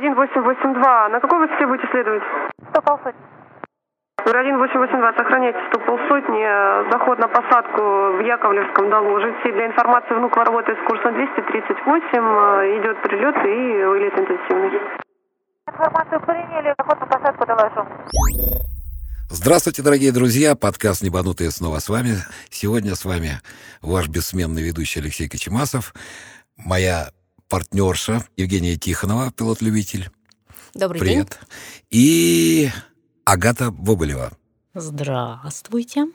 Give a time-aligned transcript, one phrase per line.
[0.00, 1.08] 1882.
[1.10, 2.22] На какой высоте будете следовать?
[2.70, 3.20] 100 полсотни.
[4.24, 5.12] 1882.
[5.12, 6.90] Сохраняйте 100 полсотни.
[6.90, 9.52] Заход на посадку в Яковлевском доложите.
[9.52, 12.80] Для информации внук работает с курсом 238.
[12.80, 14.80] Идет прилет и вылет интенсивный.
[15.68, 17.86] Информацию приняли, заход на посадку доложу.
[19.28, 20.56] Здравствуйте, дорогие друзья!
[20.56, 22.16] Подкаст «Небанутые» снова с вами.
[22.48, 23.40] Сегодня с вами
[23.80, 25.94] ваш бессменный ведущий Алексей Кочемасов,
[26.56, 27.10] моя
[27.50, 30.08] партнерша Евгения Тихонова, пилот-любитель.
[30.72, 31.28] Добрый Привет.
[31.28, 31.90] день.
[31.90, 32.70] И
[33.24, 34.32] Агата Бобылева.
[34.72, 36.06] Здравствуйте.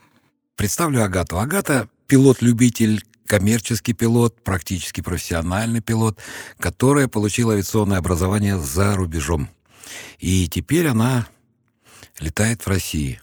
[0.55, 1.38] Представлю Агату.
[1.38, 6.17] Агата— пилот-любитель, коммерческий пилот, практически профессиональный пилот,
[6.57, 9.49] которая получила авиационное образование за рубежом.
[10.20, 11.27] И теперь она
[12.21, 13.20] летает в России.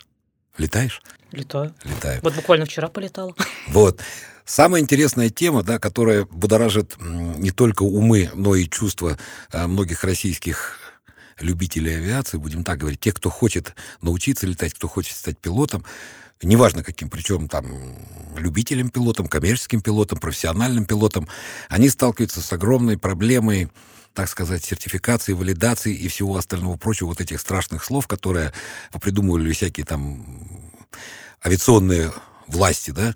[0.58, 1.00] Летаешь?
[1.32, 1.74] Летаю.
[1.84, 2.20] Летаю.
[2.22, 3.34] Вот буквально вчера полетала.
[3.68, 4.00] Вот.
[4.44, 9.16] Самая интересная тема, да, которая будоражит не только умы, но и чувства
[9.52, 10.78] а, многих российских
[11.38, 15.84] любителей авиации, будем так говорить, тех, кто хочет научиться летать, кто хочет стать пилотом,
[16.42, 17.66] неважно каким, причем там
[18.36, 21.28] любителем пилотом, коммерческим пилотом, профессиональным пилотом,
[21.68, 23.70] они сталкиваются с огромной проблемой
[24.14, 28.52] так сказать, сертификации, валидации и всего остального прочего, вот этих страшных слов, которые
[29.00, 30.26] придумывали всякие там
[31.44, 32.12] авиационные
[32.46, 33.14] власти, да,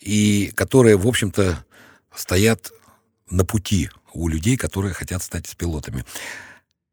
[0.00, 1.64] и которые, в общем-то,
[2.14, 2.72] стоят
[3.30, 6.04] на пути у людей, которые хотят стать пилотами.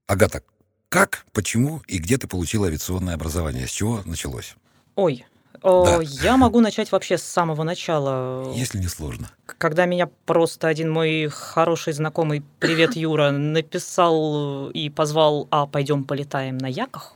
[0.07, 0.43] Агата,
[0.89, 3.67] как, почему и где ты получила авиационное образование?
[3.67, 4.55] С чего началось?
[4.95, 5.25] Ой,
[5.61, 5.99] о, Да.
[6.01, 8.53] я могу начать вообще с самого начала.
[8.53, 9.31] Если не сложно.
[9.45, 16.57] Когда меня просто один мой хороший знакомый, привет, Юра, написал и позвал, а пойдем полетаем
[16.57, 17.13] на яках.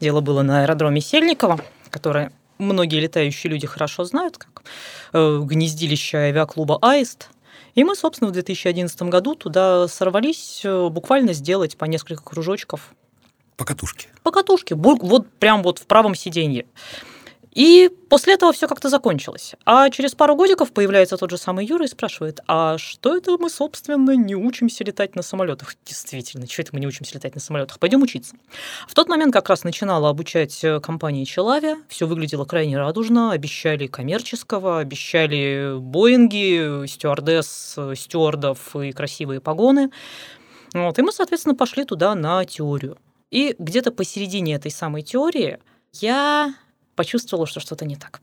[0.00, 1.60] Дело было на аэродроме Сельникова,
[1.90, 4.62] которое многие летающие люди хорошо знают, как
[5.12, 7.30] э, гнездилище авиаклуба «Аист».
[7.74, 12.94] И мы, собственно, в 2011 году туда сорвались э, буквально сделать по несколько кружочков
[13.56, 14.08] По катушке.
[14.22, 16.66] по катушке, вот прям вот в правом сиденье.
[17.52, 19.54] И после этого все как-то закончилось.
[19.64, 23.50] А через пару годиков появляется тот же самый Юра и спрашивает, а что это мы,
[23.50, 25.74] собственно, не учимся летать на самолетах?
[25.84, 27.78] Действительно, что это мы не учимся летать на самолетах?
[27.78, 28.36] Пойдем учиться.
[28.86, 31.78] В тот момент как раз начинала обучать э, компания Челавия.
[31.88, 33.32] Все выглядело крайне радужно.
[33.32, 39.90] Обещали коммерческого, обещали Боинги, стюардесс, стюардов и красивые погоны.
[40.74, 40.98] Вот.
[40.98, 42.98] И мы, соответственно, пошли туда на теорию.
[43.30, 45.58] И где-то посередине этой самой теории
[45.92, 46.54] я
[46.98, 48.20] почувствовала, что что-то не так.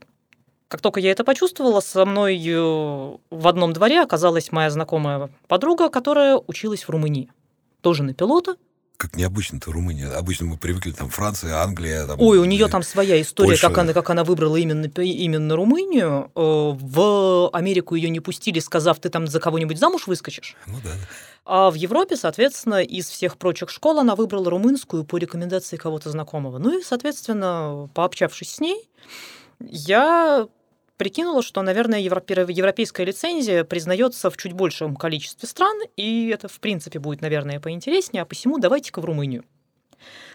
[0.68, 5.88] Как только я это почувствовала, со мной э, в одном дворе оказалась моя знакомая подруга,
[5.90, 7.32] которая училась в Румынии.
[7.80, 8.58] Тоже на пилота.
[8.98, 10.08] Как необычно-то Румыния.
[10.10, 12.06] Обычно мы привыкли там Франция, Англия.
[12.08, 13.68] Там, Ой, у нее там своя история, Польша.
[13.68, 16.32] как она, как она выбрала именно, именно Румынию.
[16.36, 20.56] Э, В Америку ее не пустили, сказав, ты там за кого-нибудь замуж выскочишь.
[20.68, 20.92] Ну да.
[21.46, 26.58] А в Европе, соответственно, из всех прочих школ она выбрала румынскую по рекомендации кого-то знакомого.
[26.58, 28.90] Ну и, соответственно, пообщавшись с ней,
[29.60, 30.48] я
[30.98, 36.60] прикинула, что, наверное, европе- европейская лицензия признается в чуть большем количестве стран, и это, в
[36.60, 39.44] принципе, будет, наверное, поинтереснее, а посему давайте-ка в Румынию.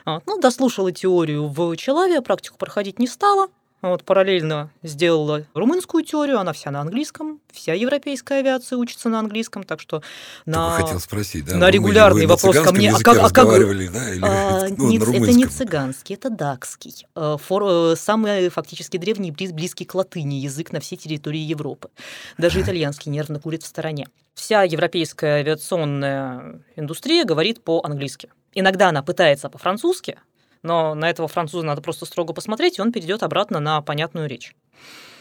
[0.04, 0.22] Вот.
[0.26, 3.48] Ну, дослушала теорию в Челаве, практику проходить не стала.
[3.82, 9.62] Вот, параллельно сделала румынскую теорию, она вся на английском, вся европейская авиация учится на английском,
[9.62, 10.02] так что
[10.44, 10.68] на...
[10.70, 11.52] Только хотел спросить, да?
[11.52, 14.10] на в Румынии регулярный вопрос на ко мне, а как- а как- да?
[14.14, 17.06] Или А, ну, не- это не цыганский, это дакский.
[17.16, 21.88] Э, фор- э, самый фактически древний, близ- близкий к латыни язык на всей территории Европы.
[22.36, 24.08] Даже итальянский нервно курит в стороне.
[24.34, 28.30] Вся европейская авиационная индустрия говорит по-английски.
[28.54, 30.18] Иногда она пытается по-французски,
[30.62, 34.54] но на этого француза надо просто строго посмотреть, и он перейдет обратно на понятную речь.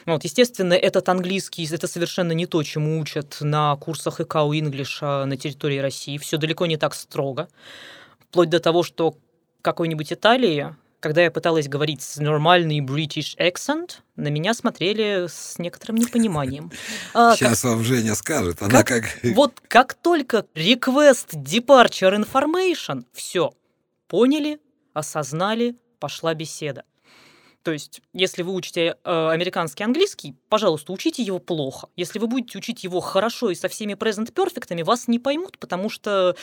[0.06, 5.38] Вот, естественно, этот английский это совершенно не то, чему учат на курсах ИКАУ English на
[5.38, 6.18] территории России.
[6.18, 7.48] Все далеко не так строго.
[8.20, 9.16] Вплоть до того, что
[9.62, 15.98] какой-нибудь Италии, когда я пыталась говорить с нормальный British accent, на меня смотрели с некоторым
[15.98, 16.72] непониманием.
[17.14, 18.62] А, как- Сейчас вам Женя скажет.
[18.62, 19.06] Она как...
[19.24, 23.52] вот как только request departure information, все,
[24.08, 24.60] поняли,
[24.94, 26.84] осознали, пошла беседа.
[27.64, 31.90] То есть, если вы учите э, американский английский, пожалуйста, учите его плохо.
[31.98, 35.90] Если вы будете учить его хорошо и со всеми present перфектами, вас не поймут, потому
[35.90, 36.36] что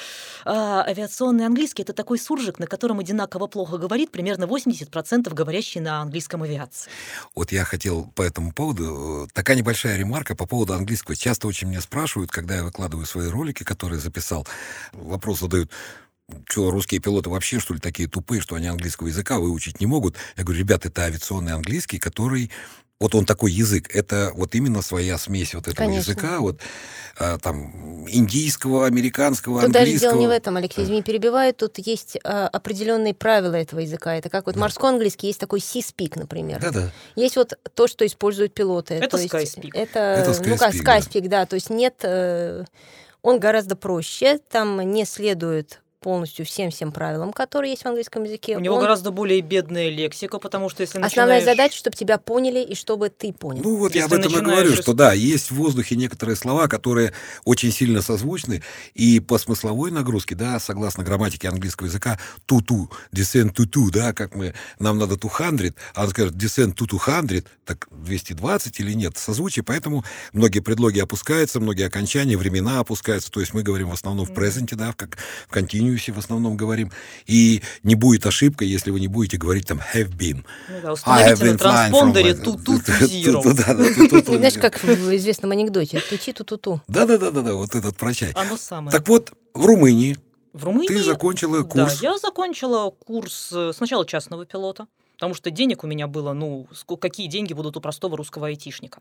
[0.45, 6.03] э, авиационный английский это такой суржик, на котором одинаково плохо говорит примерно 80% говорящий на
[6.03, 6.91] английском авиации.
[7.35, 9.25] Вот я хотел по этому поводу...
[9.25, 11.17] э, Такая небольшая ремарка по поводу английского.
[11.17, 14.47] Часто очень меня спрашивают, когда я выкладываю свои ролики, которые записал,
[14.93, 15.71] вопрос задают,
[16.49, 20.17] что, русские пилоты вообще, что ли, такие тупые, что они английского языка выучить не могут?
[20.37, 22.51] Я говорю, ребят, это авиационный английский, который
[22.99, 26.13] вот он такой язык, это вот именно своя смесь вот этого Конечно.
[26.13, 26.61] языка, вот
[27.19, 30.13] а, там индийского, американского, Тут даже английского.
[30.13, 31.53] дело не в этом, Алексей, извини, перебиваю.
[31.53, 34.15] Тут есть а, определенные правила этого языка.
[34.17, 34.63] Это как вот Да.
[34.63, 36.59] морской английский, есть такой C-speak, например.
[36.59, 36.91] Да-да.
[37.17, 38.95] Есть вот то, что используют пилоты.
[38.95, 39.71] Это то есть Skyspeak.
[39.75, 40.99] Это, Это ну как, Skyspeak, да.
[40.99, 41.47] Skyspeak, да.
[41.47, 41.97] То есть нет...
[42.03, 42.65] э,
[43.21, 48.57] он гораздо проще, там не следует полностью всем-всем правилам, которые есть в английском языке.
[48.57, 52.17] У него Он- гораздо более бедная лексика, потому что если Основная начинаешь- задача, чтобы тебя
[52.19, 53.61] поняли и чтобы ты понял.
[53.65, 56.69] Ну вот я об Если этом и говорю, что да, есть в воздухе некоторые слова,
[56.69, 57.13] которые
[57.45, 58.63] очень сильно созвучны,
[58.95, 64.55] и по смысловой нагрузке, да, согласно грамматике английского языка, ту-ту, descend to-to, да, как мы,
[64.79, 70.05] нам надо 200, а он скажет descend to 200, так 220 или нет, созвучие, поэтому
[70.33, 74.77] многие предлоги опускаются, многие окончания, времена опускаются, то есть мы говорим в основном в презенте,
[74.77, 75.19] да, как
[75.49, 75.51] в
[75.97, 76.91] континуусе в основном говорим,
[77.27, 80.45] и не будет ошибка, если вы не будете говорить там have been.
[80.69, 83.43] Ну да, I have установите на транспондере my- ту ту Ту- зиро.
[83.43, 86.01] ту- да, да, ту- ту- ту- Знаешь, как в известном анекдоте.
[86.09, 86.81] Тучи ту-ту-ту.
[86.89, 88.33] Да-да-да-да, вот этот про чай.
[88.35, 88.93] Оно самое.
[88.97, 90.17] Так вот, в Румынии
[90.53, 90.89] В Румынии...
[90.89, 92.01] ты закончила курс.
[92.01, 96.67] Да, я закончила курс э, сначала частного пилота, потому что денег у меня было, ну,
[97.01, 99.01] какие деньги будут у простого русского айтишника.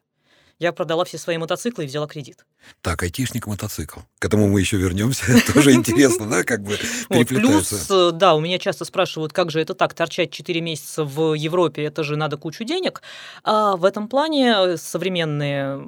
[0.57, 2.45] Я продала все свои мотоциклы и взяла кредит.
[2.81, 3.99] Так, айтишник мотоцикл.
[4.19, 5.25] К этому мы еще вернемся.
[5.53, 6.77] Тоже интересно, да, как бы
[7.09, 11.33] плюс, э, да, у меня часто спрашивают, как же это так, торчать 4 месяца в
[11.33, 13.01] Европе, это же надо кучу денег.
[13.43, 15.85] А в этом плане э, современные,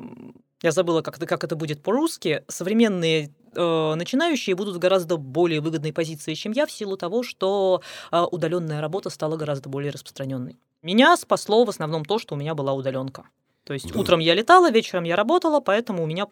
[0.62, 5.62] я забыла, как это, как это будет по-русски, современные э, начинающие будут в гораздо более
[5.62, 7.82] выгодной позиции, чем я, в силу того, что
[8.12, 10.58] удаленная работа стала гораздо более распространенной.
[10.82, 13.24] Меня спасло в основном то, что у меня была удаленка.
[13.68, 14.00] То есть Да.
[14.00, 16.28] утром я летала, вечером я работала, поэтому у меня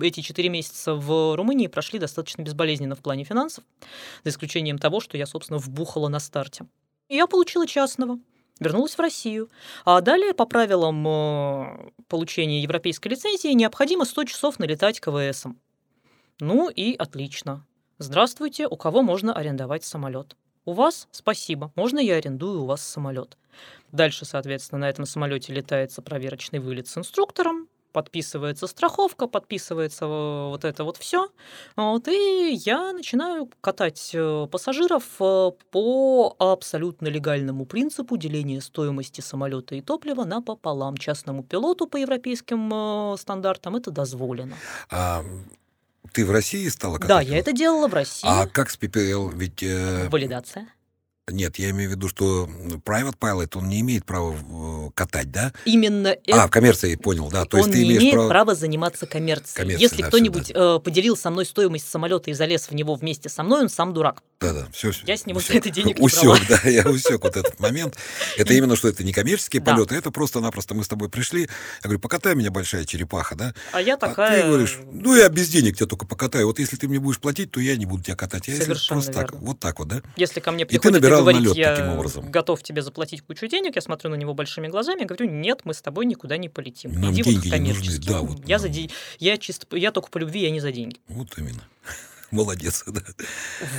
[0.00, 3.62] эти четыре месяца в Румынии прошли достаточно безболезненно в плане финансов,
[4.24, 6.66] за исключением того, что я, собственно, вбухала на старте.
[7.10, 8.18] И я получила частного,
[8.58, 9.50] вернулась в Россию.
[9.84, 15.60] А далее, по правилам э, получения европейской лицензии, необходимо 100 часов налетать КВСом.
[16.40, 17.66] Ну и отлично.
[17.98, 20.36] Здравствуйте, у кого можно арендовать самолет?
[20.68, 21.08] У вас?
[21.12, 21.72] Спасибо.
[21.76, 23.38] Можно я арендую у вас самолет?
[23.90, 30.66] Дальше, соответственно, на этом самолете летается проверочный вылет с инструктором, подписывается страховка, подписывается э, вот
[30.66, 31.30] это вот все.
[31.74, 39.74] Вот, и я начинаю катать э, пассажиров э, по абсолютно легальному принципу деления стоимости самолета
[39.74, 40.98] и топлива напополам.
[40.98, 44.56] Частному пилоту по европейским стандартам это дозволено.
[44.90, 45.24] А,
[46.12, 48.28] ты в России стала Да, я это делала в России.
[48.28, 49.28] А как с ППЛ?
[49.28, 49.62] Ведь...
[49.62, 50.68] э, Валидация.
[51.30, 52.48] Нет, я имею в виду, что
[52.84, 55.52] private pilot, он не имеет права э, катать, да?
[55.64, 57.44] Именно А, в коммерции, понял, да.
[57.44, 58.28] То есть он ты не имеешь имеет право...
[58.28, 59.56] права заниматься коммерцией.
[59.56, 62.94] Коммерцией, Если да, кто-нибудь всё, э, поделил со мной стоимость самолета и залез в него
[62.94, 64.22] вместе со мной, он сам дурак.
[64.40, 64.92] Да-да, все.
[65.04, 67.96] Я с него за это денег не Усек, да, я усек вот этот момент.
[68.36, 69.74] Это именно, что это не коммерческие Да.
[69.74, 71.42] полеты, это просто-напросто мы с тобой пришли.
[71.42, 71.48] Я
[71.82, 73.54] говорю, покатай меня, большая черепаха, да?
[73.72, 74.42] А я А такая...
[74.42, 76.46] ты говоришь, ну я без денег тебя только покатаю.
[76.46, 78.46] Вот если ты мне будешь платить, то я не буду тебя катать.
[78.46, 80.02] Я Совершенно просто так, вот так вот, да?
[80.16, 83.82] Если ко мне приходит и, набирала говорит, налет я готов тебе заплатить кучу денег, я
[83.82, 86.92] смотрю на него большими глазами и говорю, нет, мы с тобой никуда не полетим.
[86.92, 88.08] Нам Иди деньги вот коммерчески.
[88.08, 88.60] да, вот я, нам.
[88.60, 89.76] за де- я, чисто...
[89.76, 90.98] я только по любви, я не за деньги.
[91.08, 91.62] Вот именно.
[92.30, 93.00] Молодец, да.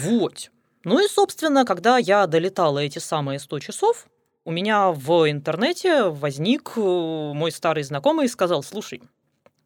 [0.04, 0.52] Вот.
[0.84, 4.08] Ну и, собственно, когда я долетала эти самые 100 часов,
[4.46, 9.02] у меня в интернете возник э, мой старый знакомый и сказал, слушай,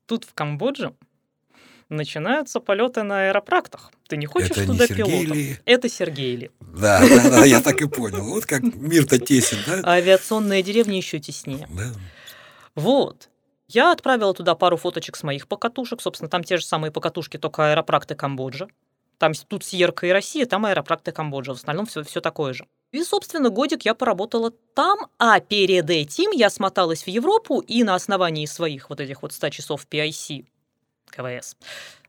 [0.08, 0.94] тут в Камбодже
[1.90, 3.92] начинаются полеты на аэропрактах.
[4.13, 5.33] Ты не хочешь Это не туда Сергей пилотом?
[5.33, 5.57] ли?
[5.65, 6.51] Это Сергей Ли.
[6.60, 8.24] Да, да, да, я так и понял.
[8.24, 9.82] Вот как мир-то тесен, да?
[9.84, 11.67] А авиационная деревня еще теснее.
[11.72, 11.91] Да.
[12.75, 13.29] Вот.
[13.67, 16.00] Я отправила туда пару фоточек с моих покатушек.
[16.00, 18.67] Собственно, там те же самые покатушки, только аэропракты Камбоджа.
[19.17, 21.53] Там тут Сьерка и Россия, там аэропракты Камбоджа.
[21.53, 22.67] В остальном все, все такое же.
[22.91, 27.96] И, собственно, годик я поработала там, а перед этим я смоталась в Европу и на
[27.96, 30.46] основании своих вот этих вот 100 часов PIC,
[31.10, 31.58] КВС,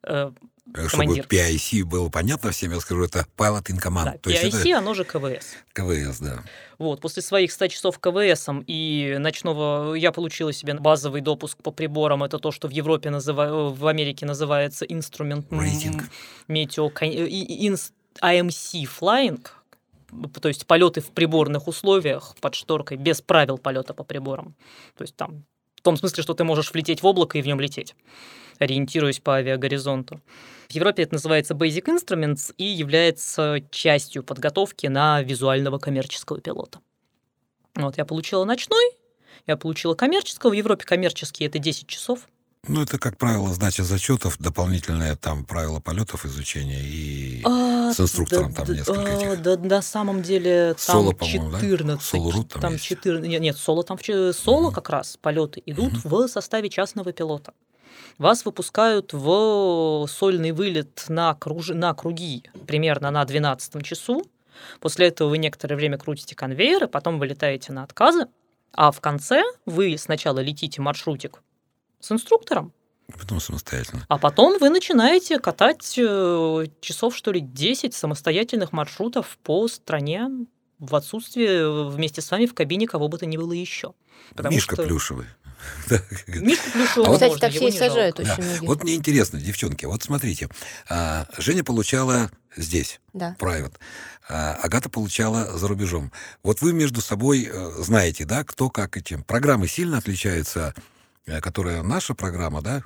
[0.06, 0.30] э,
[0.74, 1.26] Чтобы Командир.
[1.26, 4.04] PIC было понятно всем, я скажу, это Pilot in Command.
[4.04, 5.54] да, То есть PIC, это оно же КВС.
[5.72, 6.42] КВС, да.
[6.78, 12.24] Вот, после своих 100 часов КВСом и ночного я получила себе базовый допуск по приборам.
[12.24, 13.70] Это то, что в Европе называ...
[13.74, 16.04] в Америке называется инструмент Рейтинг.
[16.48, 17.92] метео и- инс-
[18.22, 19.40] IMC flying,
[20.40, 24.54] то есть полеты в приборных условиях под шторкой без правил полета по приборам.
[24.96, 25.44] То есть там
[25.76, 27.94] в том смысле, что ты можешь влететь в облако и в нем лететь,
[28.58, 30.20] ориентируясь по авиагоризонту.
[30.68, 36.80] В Европе это называется Basic Instruments и является частью подготовки на визуального коммерческого пилота.
[37.74, 38.84] Вот, я получила ночной,
[39.46, 40.50] я получила коммерческого.
[40.50, 42.20] В Европе коммерческий это 10 часов.
[42.66, 48.52] Ну, это, как правило, сдача зачетов, дополнительное там правила полетов изучения и А, с инструктором
[48.52, 49.42] да, там да, несколько а, этих.
[49.42, 51.60] да, на самом деле там Соло, по-моему, да?
[51.60, 52.02] 14.
[52.02, 52.84] Соло-рут там там есть.
[52.84, 53.98] 14 нет, нет, соло там
[54.32, 57.52] соло как раз полеты идут в составе частного пилота.
[58.18, 61.68] Вас выпускают в сольный вылет на, круж...
[61.68, 64.24] на круги примерно на 12 часу.
[64.80, 68.26] После этого вы некоторое время крутите конвейер, и потом вы летаете на отказы.
[68.72, 71.42] А в конце вы сначала летите маршрутик
[72.00, 72.72] с инструктором,
[73.18, 74.04] Потом самостоятельно.
[74.08, 80.28] а потом вы начинаете катать э, часов, что ли, 10 самостоятельных маршрутов по стране
[80.78, 83.94] в отсутствие вместе с вами в кабине кого бы то ни было еще.
[84.34, 85.26] Потому Мишка что- плюшевый.
[85.88, 88.16] Да, Мишку плюшевого А вот- Кстати, такси сажают.
[88.16, 88.22] Да.
[88.34, 88.66] очень многие.
[88.66, 90.48] Вот мне интересно, девчонки, вот смотрите.
[90.88, 93.36] а, Женя получала здесь, Да.
[93.38, 93.74] private.
[94.28, 96.10] а Агата получала за рубежом.
[96.42, 99.22] Вот вы между собой э, знаете, да, кто как и чем.
[99.22, 100.72] Программы сильно отличаются,
[101.26, 102.82] э, которая наша программа, да,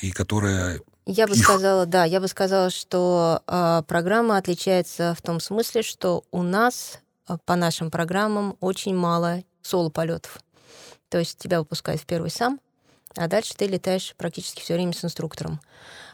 [0.00, 0.80] и которая...
[1.06, 6.24] Я бы сказала, да, я бы сказала, что а, программа отличается в том смысле, что
[6.30, 10.38] у нас а, по нашим программам очень мало соло-полетов.
[11.12, 12.58] То есть тебя выпускают в первый сам,
[13.16, 15.60] а дальше ты летаешь практически все время с инструктором.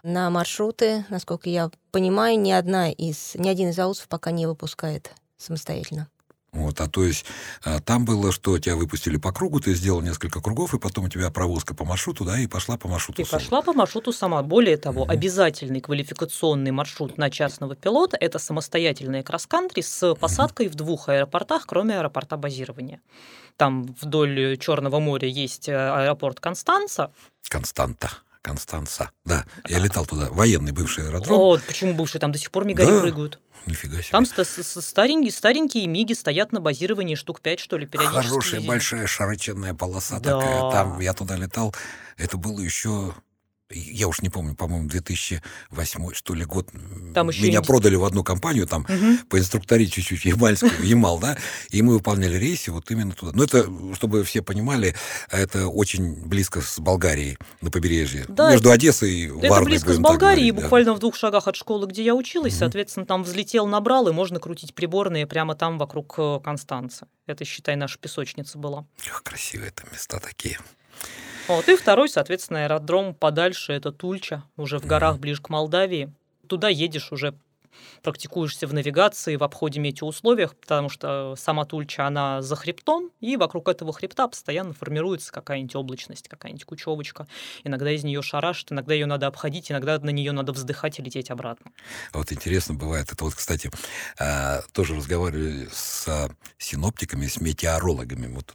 [0.02, 5.12] На маршруты, насколько я понимаю, ни одна из, ни один из аутсов пока не выпускает
[5.36, 6.08] самостоятельно.
[6.50, 7.26] Вот, а то есть
[7.62, 11.08] а, там было, что тебя выпустили по кругу, ты сделал несколько кругов, и потом у
[11.08, 13.22] тебя провозка по маршруту, да, и пошла по маршруту.
[13.22, 13.38] И соло.
[13.38, 14.42] пошла по маршруту сама.
[14.42, 15.10] Более того, Мгм.
[15.12, 21.98] обязательный квалификационный маршрут на частного пилота– это самостоятельная кросс-кантри с посадкой в двух аэропортах, кроме
[21.98, 23.00] аэропорта базирования.
[23.58, 27.10] Там вдоль Черного моря есть э, аэропорт Констанца.
[27.48, 28.08] Константа.
[28.40, 29.10] Констанца.
[29.24, 30.28] Да, я летал туда.
[30.30, 31.36] Военный бывший аэродром.
[31.36, 33.00] Вот почему бывшие там до сих пор мигари Да.
[33.00, 33.40] прыгают.
[33.66, 34.12] Нифига себе.
[34.12, 38.28] Там старенькие, старенькие миги стоят на базировании штук 5, что ли, периодически.
[38.28, 40.38] Хорошая большая широченная полоса Да.
[40.40, 40.70] такая.
[40.70, 41.74] Там я туда летал.
[42.16, 43.12] Это было еще.
[43.70, 46.70] Я уж не помню, по-моему, 2008 что ли год.
[47.14, 49.18] Там еще Меня инди- продали в одну компанию, там Мгм.
[49.28, 51.37] по инструкторе чуть-чуть ямальскую, Ямал, да,
[51.70, 53.32] и мы выполняли рейсы вот именно туда.
[53.34, 54.94] Но это, чтобы все понимали,
[55.30, 58.25] это очень близко с Болгарией на побережье.
[58.28, 60.62] Да, Между Одессой и Это Варной, близко с Болгарией, говорить, да.
[60.62, 62.54] буквально в двух шагах от школы, где я училась.
[62.54, 62.58] Мгм.
[62.60, 67.06] Соответственно, там взлетел, набрал, и можно крутить приборные прямо там вокруг э, Констанца.
[67.26, 68.87] Это, считай, наша песочница была.
[69.06, 70.58] Эх, красивые там места такие.
[71.48, 71.68] Вот.
[71.68, 76.12] И второй, соответственно, аэродром подальше, это Тульча, уже в горах ближе к Молдавии.
[76.46, 77.34] Туда едешь уже
[78.02, 83.68] практикуешься в навигации, в обходе метеоусловиях, потому что сама Тульча, она за хребтом, и вокруг
[83.68, 87.26] этого хребта постоянно формируется какая-нибудь облачность, какая-нибудь кучевочка.
[87.64, 91.30] Иногда из нее шарашит, иногда ее надо обходить, иногда на нее надо вздыхать и лететь
[91.30, 91.70] обратно.
[92.12, 93.70] А Вот интересно бывает, это вот, кстати,
[94.18, 98.26] а, тоже разговаривали с а, синоптиками, с метеорологами.
[98.28, 98.54] Вот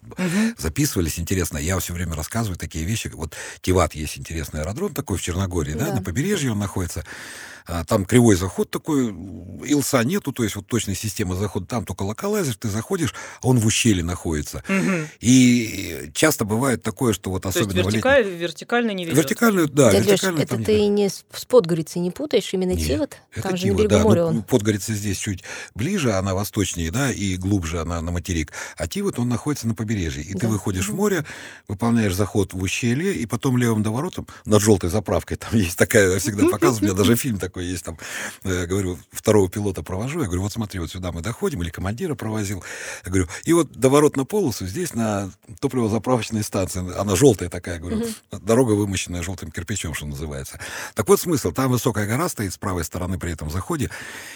[0.58, 1.58] записывались, интересно.
[1.58, 3.10] Я все время рассказываю такие вещи.
[3.14, 5.96] Вот Тиват есть интересный аэродром такой в Черногории, да, Да.
[5.96, 7.04] на побережье он находится.
[7.66, 9.03] А, Там кривой заход такой,
[9.66, 11.66] илса нету, то есть вот точной системы захода.
[11.66, 14.64] Там только локалайзер, ты заходишь, а он в ущелье находится.
[15.20, 19.18] И часто бывает такое, что вот То есть особенно в летние- вертикаль, вертикально не ведет.
[19.18, 22.88] Вертикальную, да, Дядя Лёш, вертикальную это там ты не с, Подгорицей не путаешь, именно Нет,
[22.88, 23.18] Тивот?
[23.32, 24.04] Это Там же Тива, на берегу да.
[24.04, 24.44] моря Ну, он.
[24.44, 25.44] Подгорица здесь чуть
[25.76, 28.52] ближе, она восточнее, да, и глубже она на материк.
[28.78, 30.24] А Тивот, он находится на побережье.
[30.24, 30.48] И ты Да.
[30.48, 30.98] выходишь в Мгм.
[30.98, 31.26] море,
[31.68, 36.20] выполняешь заход в ущелье, и потом левым доворотом над желтой заправкой, там есть такая, я
[36.20, 37.98] всегда показываю, у меня даже фильм такой есть, там,
[38.44, 42.16] э, говорю, второго пилота провожу, я говорю, вот смотри, вот сюда мы доходим, или командира
[42.16, 42.64] провозил,
[43.06, 48.04] я говорю, и вот доворот на полосу, здесь на топливозаправочной станции, она желтая такая, говорю,
[48.32, 50.60] дорога вымощенная желтым кирпичом, что называется.
[50.96, 53.90] Так вот смысл, там высокая гора стоит с правой стороны при этом заходе,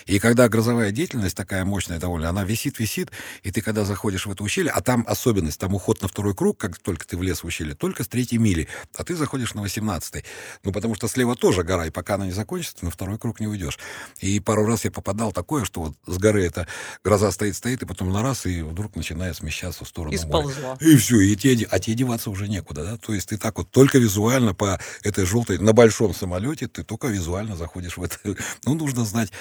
[0.05, 3.11] и когда грозовая деятельность такая мощная довольно, она висит-висит,
[3.43, 6.57] и ты когда заходишь в это ущелье, а там особенность, там уход на второй круг,
[6.57, 10.23] как только ты влез в ущелье, только с третьей мили, а ты заходишь на 18
[10.63, 13.47] Ну, потому что слева тоже гора, и пока она не закончится, на второй круг не
[13.47, 13.79] уйдешь.
[14.19, 16.67] И пару раз я попадал такое, что вот с горы эта
[17.03, 20.27] гроза стоит-стоит, и потом на раз, и вдруг начинает смещаться в сторону И моря.
[20.29, 20.77] сползла.
[20.79, 22.97] И все, и де- а тебе деваться уже некуда, да?
[22.97, 27.07] То есть ты так вот только визуально по этой желтой, на большом самолете, ты только
[27.07, 28.17] визуально заходишь в это.
[28.65, 29.31] Ну, нужно знать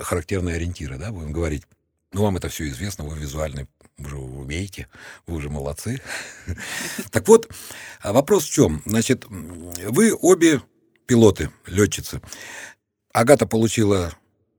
[0.00, 1.64] характерные ориентиры, да, будем говорить.
[2.12, 3.66] Ну, вам это все известно, вы визуально
[3.98, 4.86] уже умеете,
[5.26, 6.00] вы уже молодцы.
[7.10, 7.50] Так вот,
[8.00, 8.82] а вопрос в чем?
[8.86, 10.60] Значит, вы обе
[11.06, 12.20] пилоты, летчицы.
[13.12, 14.12] Агата получила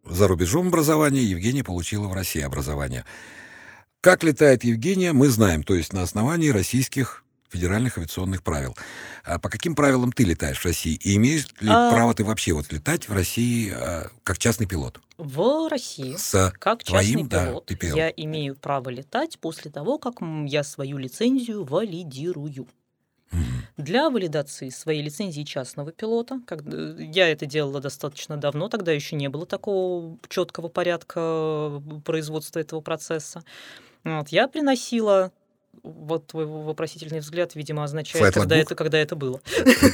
[0.05, 3.05] за рубежом образование, Евгения получила в России образование.
[4.01, 8.75] Как летает Евгения, мы знаем, то есть на основании российских федеральных авиационных правил.
[9.23, 10.95] А по каким правилам ты летаешь в России?
[10.95, 14.99] И имеешь ли А- право ты вообще вот летать в России а, как частный пилот?
[15.17, 17.97] В России С Как твоим, частный да, пилот ты пилот.
[17.97, 20.15] я имею право летать после того, как
[20.47, 22.67] я свою лицензию валидирую.
[23.77, 26.41] Для валидации своей лицензии частного пилота.
[26.45, 32.81] Как, я это делала достаточно давно, тогда еще не было такого четкого порядка производства этого
[32.81, 33.43] процесса.
[34.03, 35.31] Вот, я приносила
[35.81, 39.41] вот твой вопросительный взгляд, видимо, означает, когда это, когда это было.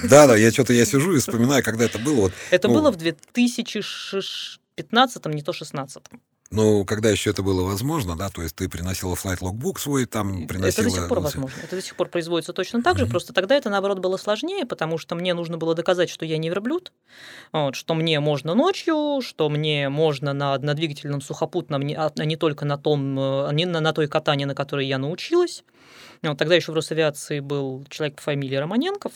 [0.09, 2.21] Да, да, я что-то я сижу и вспоминаю, когда это было.
[2.21, 6.03] Вот, это ну, было в 2015, не то 16.
[6.51, 10.47] Ну, когда еще это было возможно, да, то есть ты приносила flight logbook свой, там
[10.47, 10.81] приносила...
[10.81, 11.59] Это до сих пор возможно.
[11.63, 13.09] Это до сих пор производится точно так же, mm-hmm.
[13.11, 16.49] просто тогда это, наоборот, было сложнее, потому что мне нужно было доказать, что я не
[16.49, 16.91] верблюд,
[17.51, 22.65] вот, что мне можно ночью, что мне можно на однодвигательном сухопутном, а, а не только
[22.65, 25.63] на том, э, не на, на той катании, на которой я научилась.
[26.23, 29.13] Вот, тогда еще в Росавиации был человек по фамилии Романенков,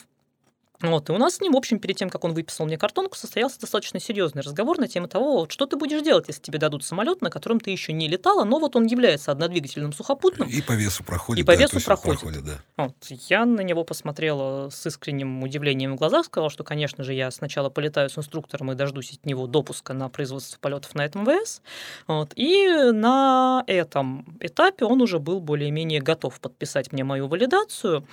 [0.83, 3.15] вот, и у нас с ним, в общем, перед тем, как он выписал мне картонку,
[3.15, 6.83] состоялся достаточно серьезный разговор на тему того, вот, что ты будешь делать, если тебе дадут
[6.83, 10.49] самолет, на котором ты еще не летала, но вот он является однодвигательным сухопутным.
[10.49, 11.41] И по весу проходит.
[11.41, 12.19] И по весу проходит.
[12.19, 12.59] проходит да.
[12.75, 12.95] вот,
[13.29, 17.69] я на него посмотрела с искренним удивлением в глазах, сказала, что, конечно же, я сначала
[17.69, 21.61] полетаю с инструктором и дождусь от него допуска на производство полетов на этом ВС.
[22.07, 28.05] Вот, и на этом этапе он уже был более-менее готов подписать мне мою валидацию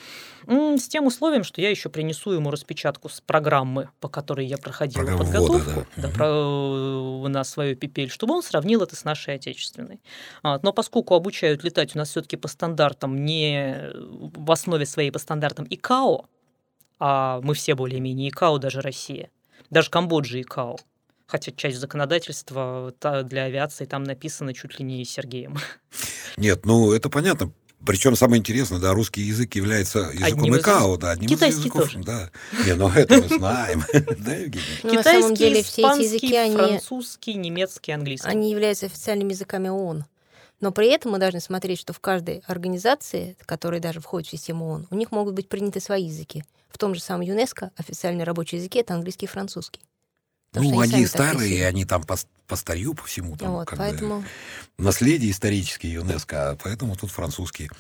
[0.47, 5.03] с тем условием, что я еще принесу ему распечатку с программы, по которой я проходила
[5.03, 6.03] Программа подготовку ввода, да.
[6.03, 10.01] Да, про, э, на свою пипель, чтобы он сравнил это с нашей отечественной.
[10.43, 15.67] Но поскольку обучают летать у нас все-таки по стандартам, не в основе своей по стандартам
[15.69, 16.27] ИКАО,
[16.99, 19.31] а мы все более-менее ИКАО, даже Россия,
[19.71, 20.77] даже Камбоджа ИКАО,
[21.27, 22.93] хотя часть законодательства
[23.25, 25.57] для авиации там написано чуть ли не Сергеем.
[26.37, 27.53] Нет, ну это понятно.
[27.85, 31.85] Причем самое интересное, да, русский язык является языком одним ИКАО, да, одним Китайский из языков.
[31.85, 31.99] Тоже.
[32.05, 32.31] Да.
[32.67, 33.85] Не, ну это мы знаем.
[33.93, 34.65] да, Евгений?
[34.83, 36.57] Ну, на самом деле все эти языки, они...
[36.57, 38.29] французский, немецкий, английский.
[38.29, 40.05] Они являются официальными языками ООН.
[40.61, 44.67] Но при этом мы должны смотреть, что в каждой организации, которая даже входит в систему
[44.67, 46.45] ООН, у них могут быть приняты свои языки.
[46.69, 49.81] В том же самом ЮНЕСКО официальный рабочий язык— это английский и французский.
[50.53, 53.37] Потому ну, они, они старые, они там по, по старью, по всему.
[53.37, 54.25] Там, вот, поэтому...
[54.81, 57.71] наследие исторические ЮНЕСКО, а поэтому тут французские.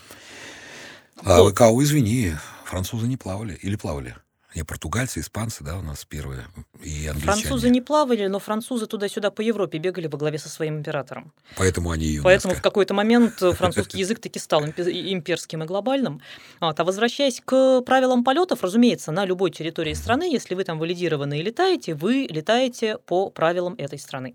[1.22, 1.54] А вот.
[1.54, 3.54] ВКУ, извини, французы не плавали.
[3.54, 4.16] Или плавали?
[4.54, 6.44] Не, португальцы, испанцы, да, у нас первые,
[6.82, 7.20] и англичане.
[7.20, 11.32] Французы не плавали, но французы туда-сюда по Европе бегали во главе со своим императором.
[11.56, 12.24] Поэтому они ЮНЕСКО.
[12.24, 16.20] Поэтому в какой-то момент французский язык таки стал имперским и глобальным.
[16.60, 16.80] Вот.
[16.80, 21.42] А возвращаясь к правилам полетов, разумеется, на любой территории страны, если вы там валидированы и
[21.42, 24.34] летаете, вы летаете по правилам этой страны.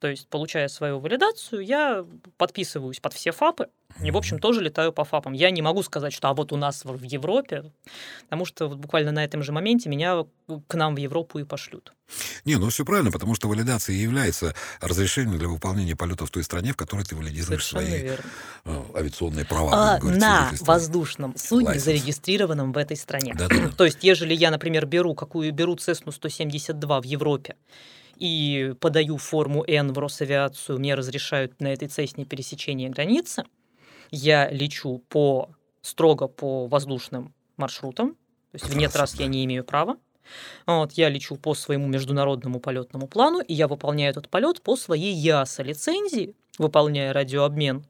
[0.00, 2.06] То есть, получая свою валидацию, я
[2.38, 3.68] подписываюсь под все ФАПы,
[4.02, 5.34] и, в общем, тоже летаю по ФАПам.
[5.34, 7.70] Я не могу сказать, что а вот у нас в Европе,
[8.24, 10.24] потому что вот буквально на этом же моменте меня
[10.68, 11.92] к нам в Европу и пошлют.
[12.46, 16.72] Не, ну все правильно, потому что валидация является разрешением для выполнения полета в той стране,
[16.72, 18.30] в которой ты валидируешь Совершенно свои верно.
[18.64, 19.70] Э, авиационные права.
[19.72, 21.84] А, на воздушном судне, Лайсенс.
[21.84, 23.34] зарегистрированном в этой стране.
[23.36, 23.68] Да, да, да.
[23.68, 27.56] То есть, ежели я, например, беру какую беру Cessna 172 в Европе,
[28.20, 33.44] и подаю форму N в Росавиацию, мне разрешают на этой цесне пересечение границы,
[34.10, 39.64] я лечу по строго по воздушным маршрутам, то есть в нет раз я не имею
[39.64, 39.96] права.
[40.66, 45.14] Вот, я лечу по своему международному полетному плану, и я выполняю этот полет по своей
[45.14, 47.84] ЯСА лицензии, выполняя радиообмен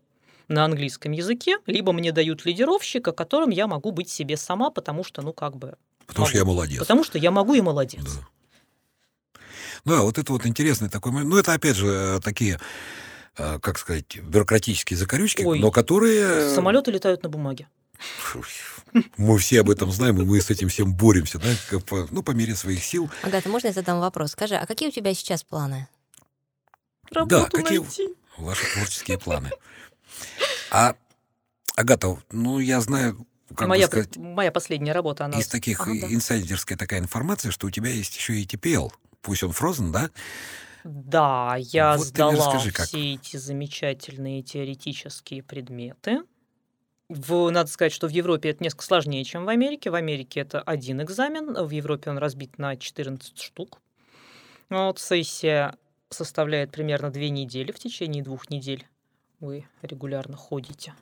[0.46, 5.22] на английском языке, либо мне дают лидировщика, которым я могу быть себе сама, потому что,
[5.22, 5.76] ну, как бы...
[6.06, 6.30] Потому могу.
[6.30, 6.78] что я молодец.
[6.78, 8.02] Потому что я могу и молодец.
[8.02, 8.28] Да.
[9.84, 11.30] Да, вот это вот интересный такой момент.
[11.30, 12.58] Ну, это, опять же, э, такие
[13.36, 16.50] э, как сказать, бюрократические закорючки, Ой, но которые...
[16.50, 17.68] Самолеты летают на бумаге.
[19.16, 22.32] Мы все об этом знаем, и мы с этим всем боремся, да, по, ну, по
[22.32, 23.10] мере своих сил.
[23.22, 24.32] Агата, можно я задам вопрос?
[24.32, 25.86] Скажи, а какие у тебя сейчас планы?
[27.10, 28.08] Работу да, какие найти.
[28.38, 29.50] ваши творческие планы?
[30.70, 30.94] А,
[31.76, 35.38] Агата, ну, я знаю, как моя, сказать, моя последняя работа, она...
[35.38, 36.12] Из таких ага, да.
[36.12, 40.10] инсайдерская такая информация, что у тебя есть еще и TPL пусть он Frozen, да?
[40.84, 42.86] Да, я вот сдала расскажи, как...
[42.86, 46.22] все эти замечательные теоретические предметы.
[47.08, 49.90] В, надо сказать, что в Европе это несколько сложнее, чем в Америке.
[49.90, 53.80] В Америке это один экзамен, в Европе он разбит на 14 штук.
[54.70, 55.74] Вот сессия
[56.08, 57.72] составляет примерно две недели.
[57.72, 58.86] В течение двух недель
[59.40, 60.94] вы регулярно ходите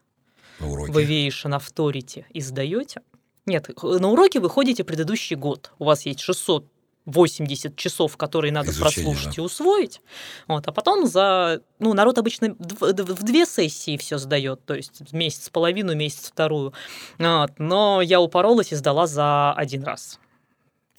[0.60, 0.90] на уроки.
[0.90, 3.02] в Aviation Authority и сдаете.
[3.44, 5.72] Нет, на уроки вы ходите предыдущий год.
[5.78, 6.66] У вас есть 600
[7.08, 9.42] 80 часов, которые надо Изучение, прослушать да.
[9.42, 10.00] и усвоить.
[10.46, 11.62] Вот, а потом за...
[11.78, 16.74] Ну, народ обычно в две сессии все сдает, то есть месяц половину, месяц вторую.
[17.18, 20.18] Вот, но я упоролась и сдала за один раз.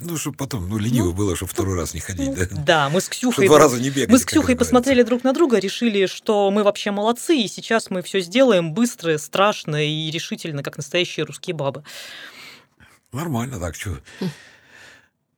[0.01, 2.47] Ну, чтобы потом, ну, лениво ну, было, чтобы второй раз не ходить, да?
[2.65, 3.47] Да, мы с Ксюхой...
[3.47, 6.91] два раза не бегали, Мы с Ксюхой посмотрели друг на друга, решили, что мы вообще
[6.91, 11.83] молодцы, и сейчас мы все сделаем быстро, страшно и решительно, как настоящие русские бабы.
[13.11, 13.99] Нормально, так что.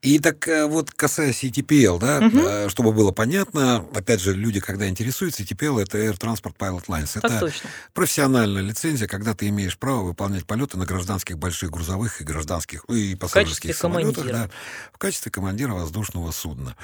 [0.02, 4.90] И так э, вот касаясь ETPL, да, э, чтобы было понятно, опять же, люди, когда
[4.90, 7.12] интересуются, ETPL это Air Transport Pilot Lines.
[7.14, 7.70] Так Это точно.
[7.94, 12.96] профессиональная лицензия, когда ты имеешь право выполнять полеты на гражданских больших грузовых и гражданских ну,
[12.96, 14.50] и пассажирских самолетах, да,
[14.92, 16.76] в качестве командира воздушного судна.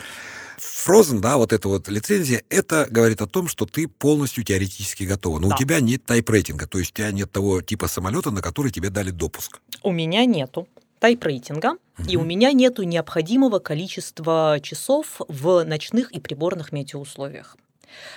[0.59, 5.39] Frozen, да, вот эта вот лицензия, это говорит о том, что ты полностью теоретически готова.
[5.39, 5.55] Но Да.
[5.55, 8.89] у тебя нет тайп-рейтинга, то есть у тебя нет того типа самолета, на который тебе
[8.89, 9.59] дали допуск.
[9.83, 10.67] У меня нету
[10.99, 17.57] тайп-рейтинга, и у меня нету необходимого количества часов в ночных и приборных метеоусловиях.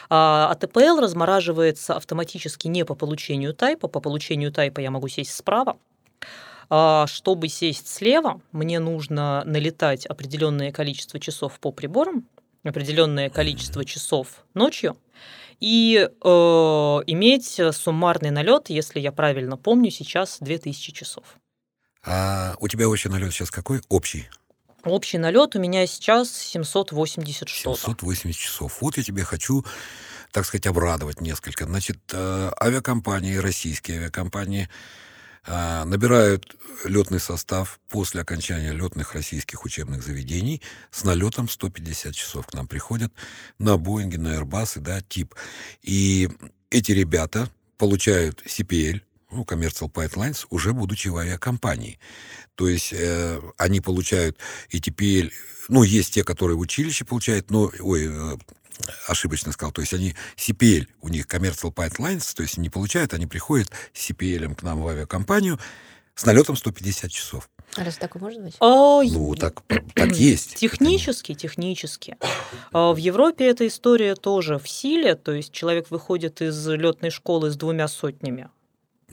[0.09, 3.89] А АТПЛ размораживается автоматически не по получению тайпа.
[3.89, 5.79] По получению тайпа я могу сесть справа.
[6.69, 12.27] А чтобы сесть слева, мне нужно налетать определенное количество часов по приборам,
[12.63, 14.97] определенное количество часов ночью,
[15.59, 21.37] и э, иметь суммарный налет, если я правильно помню, сейчас 2000 часов.
[22.05, 23.81] А у тебя общий налет сейчас какой?
[23.89, 24.29] Общий.
[24.85, 27.81] Общий налет у меня сейчас 780 что-то.
[27.81, 28.79] 780 часов.
[28.81, 29.65] Вот я тебе хочу,
[30.33, 31.67] так сказать, обрадовать несколько.
[31.67, 34.71] Значит, э, авиакомпании, российские авиакомпании
[35.47, 42.47] э, набирают летный состав после окончания летных российских учебных заведений с налетом 150 часов.
[42.47, 43.13] К нам приходят
[43.59, 45.35] на Боинге, на Airbus, да, тип.
[45.83, 46.31] И
[46.71, 51.99] эти ребята получают CPL, ну, Commercial Pipelines, уже будучи в авиакомпании.
[52.55, 54.39] То есть э, они получают
[54.69, 55.31] и TPL,
[55.69, 58.37] ну, есть те, которые в училище получают, но, ой, э,
[59.07, 63.27] ошибочно сказал, то есть они CPL, у них Commercial Pipelines, то есть не получают, они
[63.27, 65.59] приходят с CPL к нам в авиакомпанию
[66.15, 67.49] с налетом 150 часов.
[67.77, 68.57] А Раз такое может быть?
[68.61, 69.63] А, Ну, так,
[69.95, 70.57] так есть.
[70.57, 72.17] Технически, технически.
[72.73, 77.51] А В Европе эта история тоже в силе, то есть человек выходит из летной школы
[77.51, 78.49] с двумя сотнями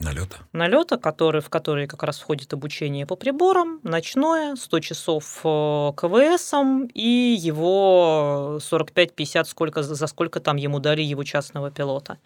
[0.00, 0.36] Налета.
[0.52, 6.86] налета, который, в которые как раз входит обучение по приборам, ночное, 100 часов э, КВСом
[6.94, 12.18] и его 45-50, сколько, за сколько там ему дали его частного пилота.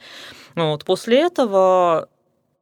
[0.55, 0.85] Вот.
[0.85, 2.09] После этого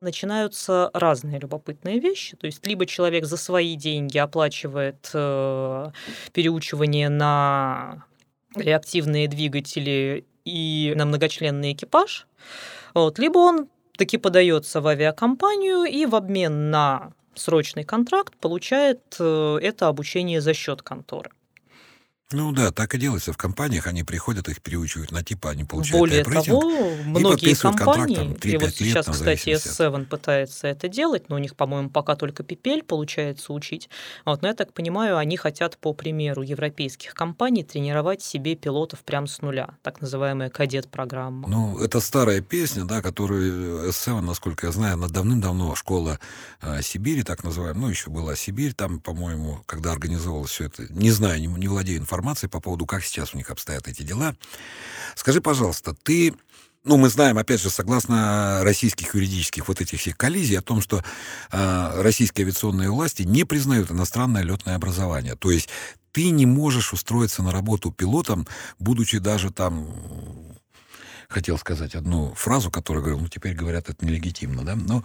[0.00, 2.36] начинаются разные любопытные вещи.
[2.36, 5.90] То есть либо человек за свои деньги оплачивает э,
[6.32, 8.04] переучивание на
[8.54, 12.26] реактивные двигатели и на многочленный экипаж,
[12.94, 13.68] вот, либо он
[14.00, 20.54] таки подается в авиакомпанию и в обмен на срочный контракт получает э, это обучение за
[20.54, 21.30] счет конторы.
[22.32, 23.88] Ну да, так и делается в компаниях.
[23.88, 26.60] Они приходят, их переучивают на типа, они получают Более того,
[27.04, 30.88] многие компании, там, и 3-5 вот лет, сейчас, в кстати, зависимости от- S7 пытается это
[30.88, 33.88] делать, но у них, по-моему, пока только PPL получается учить.
[34.24, 39.26] Вот, но я так понимаю, они хотят, по примеру европейских компаний, тренировать себе пилотов прямо
[39.26, 41.48] с нуля, так называемая кадет-программа.
[41.48, 46.20] Ну, это старая песня, да, которую S7, насколько я знаю, она давным-давно школа
[46.62, 51.10] э, Сибири, так называемая, ну, еще была Сибирь, там, по-моему, когда организовывалось все это, не
[51.10, 54.36] знаю, не, не владею информацией по поводу, как сейчас у них обстоят эти дела.
[55.14, 56.34] Скажи, пожалуйста, ты
[56.82, 61.04] ну, мы знаем, опять же, согласно российских юридических вот этих всех коллизий, о том, что
[61.52, 65.36] э, российские авиационные власти не признают иностранное летное образование.
[65.36, 65.68] То есть
[66.12, 68.46] ты не можешь устроиться на работу пилотом,
[68.78, 69.88] будучи даже там
[71.28, 75.04] хотел сказать одну фразу, которую говорил, ну, теперь говорят, это нелегитимно, да, но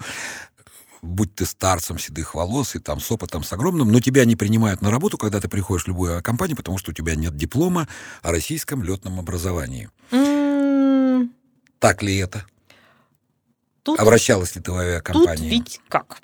[1.06, 4.82] будь ты старцем седых волос и там с опытом, с огромным, но тебя не принимают
[4.82, 7.88] на работу, когда ты приходишь в любую компанию, потому что у тебя нет диплома
[8.22, 9.90] о российском летном образовании.
[11.80, 12.46] Так ли это?
[13.84, 15.50] Тут Обращалась ли ты в Тут авиакомпанию?
[15.50, 16.22] ведь как?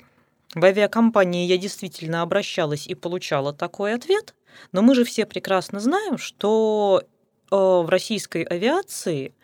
[0.54, 4.34] В авиакомпании я действительно обращалась и получала такой ответ,
[4.72, 7.02] но мы же все прекрасно знаем, что
[7.50, 9.34] э, в российской авиации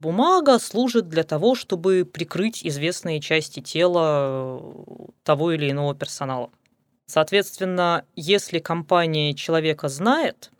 [0.00, 4.84] бумага служит для того, чтобы прикрыть известные части тела э,
[5.22, 6.50] того или иного персонала.
[7.06, 10.50] Соответственно, если компания человека знает,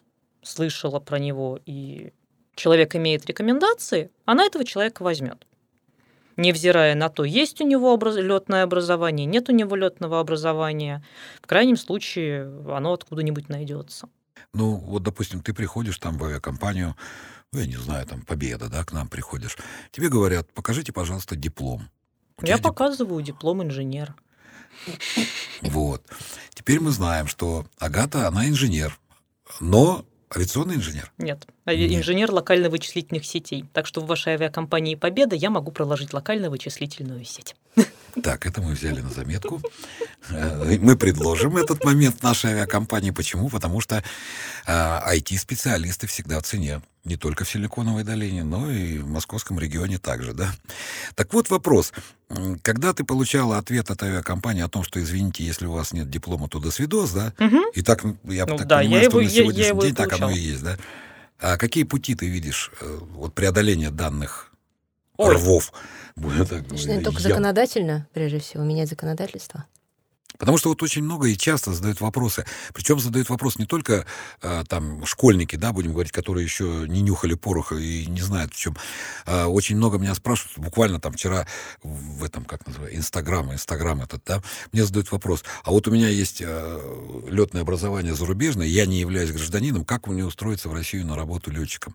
[0.42, 2.12] слышала про него и
[2.54, 5.44] человек имеет рекомендации, она этого человека возьмет
[6.38, 8.16] невзирая на то, есть у него образ...
[8.16, 11.04] летное образование, нет у него летного образования.
[11.42, 14.08] В крайнем случае, оно откуда-нибудь найдется.
[14.54, 16.94] Ну, вот, допустим, ты приходишь там в авиакомпанию,
[17.52, 19.56] ну, я не знаю, там, Победа, да, к нам приходишь.
[19.90, 21.88] Тебе говорят, покажите, пожалуйста, диплом.
[22.36, 24.14] У Я тебя дип- показываю диплом инженера.
[25.62, 26.04] Вот.
[26.54, 28.98] Теперь мы знаем, что Агата, она инженер,
[29.60, 31.10] но авиационный инженер.
[31.18, 31.46] Нет.
[31.74, 33.64] Инженер локально-вычислительных сетей.
[33.72, 37.54] Так что в вашей авиакомпании «Победа» я могу проложить локально-вычислительную сеть.
[38.22, 39.60] Так, это мы взяли на заметку.
[40.30, 43.12] Э, Мы предложим этот момент нашей авиакомпании.
[43.12, 43.48] Почему?
[43.48, 44.02] Потому что
[44.66, 46.80] IT-специалисты всегда в цене.
[47.04, 50.52] Не только в Силиконовой долине, но и в московском регионе также, да?
[51.14, 51.92] Так вот вопрос.
[52.62, 56.48] Когда ты получала ответ от авиакомпании о том, что, извините, если у вас нет диплома,
[56.48, 57.32] то до свидос, да?
[57.38, 57.62] Мгм.
[57.74, 59.82] И так, я Ну так да, понимаю, я что его- на я- я сегодняшний его
[59.82, 60.38] и день так оно и получала.
[60.38, 60.76] есть, да?
[61.40, 64.52] А какие пути ты видишь э, вот преодоления данных
[65.16, 65.34] Ой.
[65.34, 65.72] рвов?
[66.16, 69.64] Будем так Значит, говорить, только законодательно, прежде всего, менять законодательство.
[70.36, 72.44] Потому что вот очень много и часто задают вопросы.
[72.72, 74.06] Причем задают вопрос не только
[74.40, 78.56] а, там школьники, да, будем говорить, которые еще не нюхали пороха и не знают, в
[78.56, 78.76] чем.
[79.26, 81.46] А, очень много меня спрашивают, буквально там вчера
[81.82, 86.08] в этом, как называется, Инстаграм, Инстаграм этот, да, мне задают вопрос, а вот у меня
[86.08, 91.50] есть летное образование зарубежное, я не являюсь гражданином, как мне устроиться в Россию на работу
[91.50, 91.94] летчиком?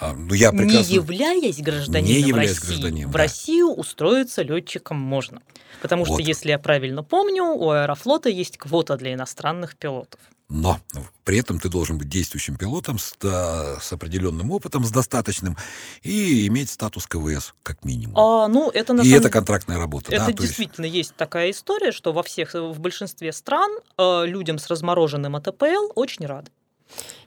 [0.00, 0.92] А, ну, я Не прекрасно...
[0.92, 3.18] являясь гражданином Не являясь России, гражданином, в да.
[3.18, 5.42] Россию устроиться летчиком можно.
[5.82, 6.22] Потому что, Вот.
[6.22, 10.20] если я правильно помню, у Аэрофлота есть квота для иностранных пилотов.
[10.48, 10.80] Но
[11.24, 15.58] при этом ты должен быть действующим пилотом с, да, с определенным опытом, с достаточным,
[16.02, 18.16] и иметь статус КВС, как минимум.
[18.18, 20.10] А, ну, это на и самом это контрактная работа.
[20.10, 24.24] Это да, то есть- действительно есть такая история, что во всех, в большинстве стран э,
[24.26, 26.50] людям с размороженным АТПЛ очень рады.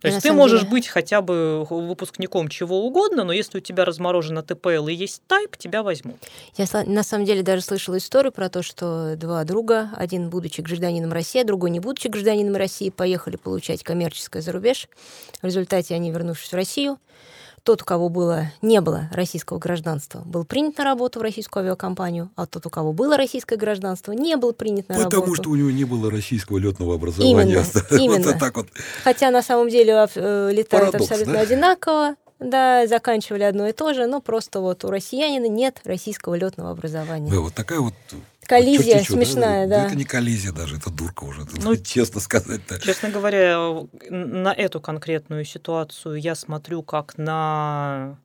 [0.01, 3.61] То Я есть ты можешь деле- быть хотя бы выпускником чего угодно, но если у
[3.61, 6.17] тебя разморожен АТПЛ и есть тайп, тебя возьмут.
[6.57, 11.11] Я на самом деле даже слышала историю про то, что два друга, один будучи гражданином
[11.13, 14.87] России, а другой не будучи гражданином России, поехали получать коммерческое за рубеж.
[15.41, 16.97] В результате они, вернувшись в Россию,
[17.63, 22.29] тот, у кого было, не было российского гражданства, был принят на работу в российскую авиакомпанию,
[22.35, 25.35] а тот, у кого было российское гражданство, не был принят на Потому работу.
[25.35, 27.31] что у него не было российского летного образования.
[27.31, 28.39] Именно, Вот именно.
[28.39, 28.67] так вот.
[29.03, 31.39] Хотя на самом деле э, летают Парадокс, абсолютно да?
[31.41, 36.71] одинаково, да, заканчивали одно и то же, но просто вот у россиянина нет российского летного
[36.71, 37.29] образования.
[37.29, 37.93] Да, вот такая вот...
[38.51, 39.85] Коллизия чё-чё-чё, смешная, да.
[39.85, 42.81] Это не коллизия даже, это дурка уже, Ну, честно сказать-то.
[42.81, 43.57] Честно говоря,
[44.09, 48.19] на эту конкретную ситуацию я смотрю как на,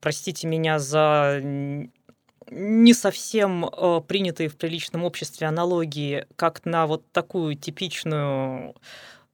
[0.00, 1.40] простите меня за
[2.50, 8.74] не совсем э, принятые в приличном обществе аналогии, как на вот такую типичную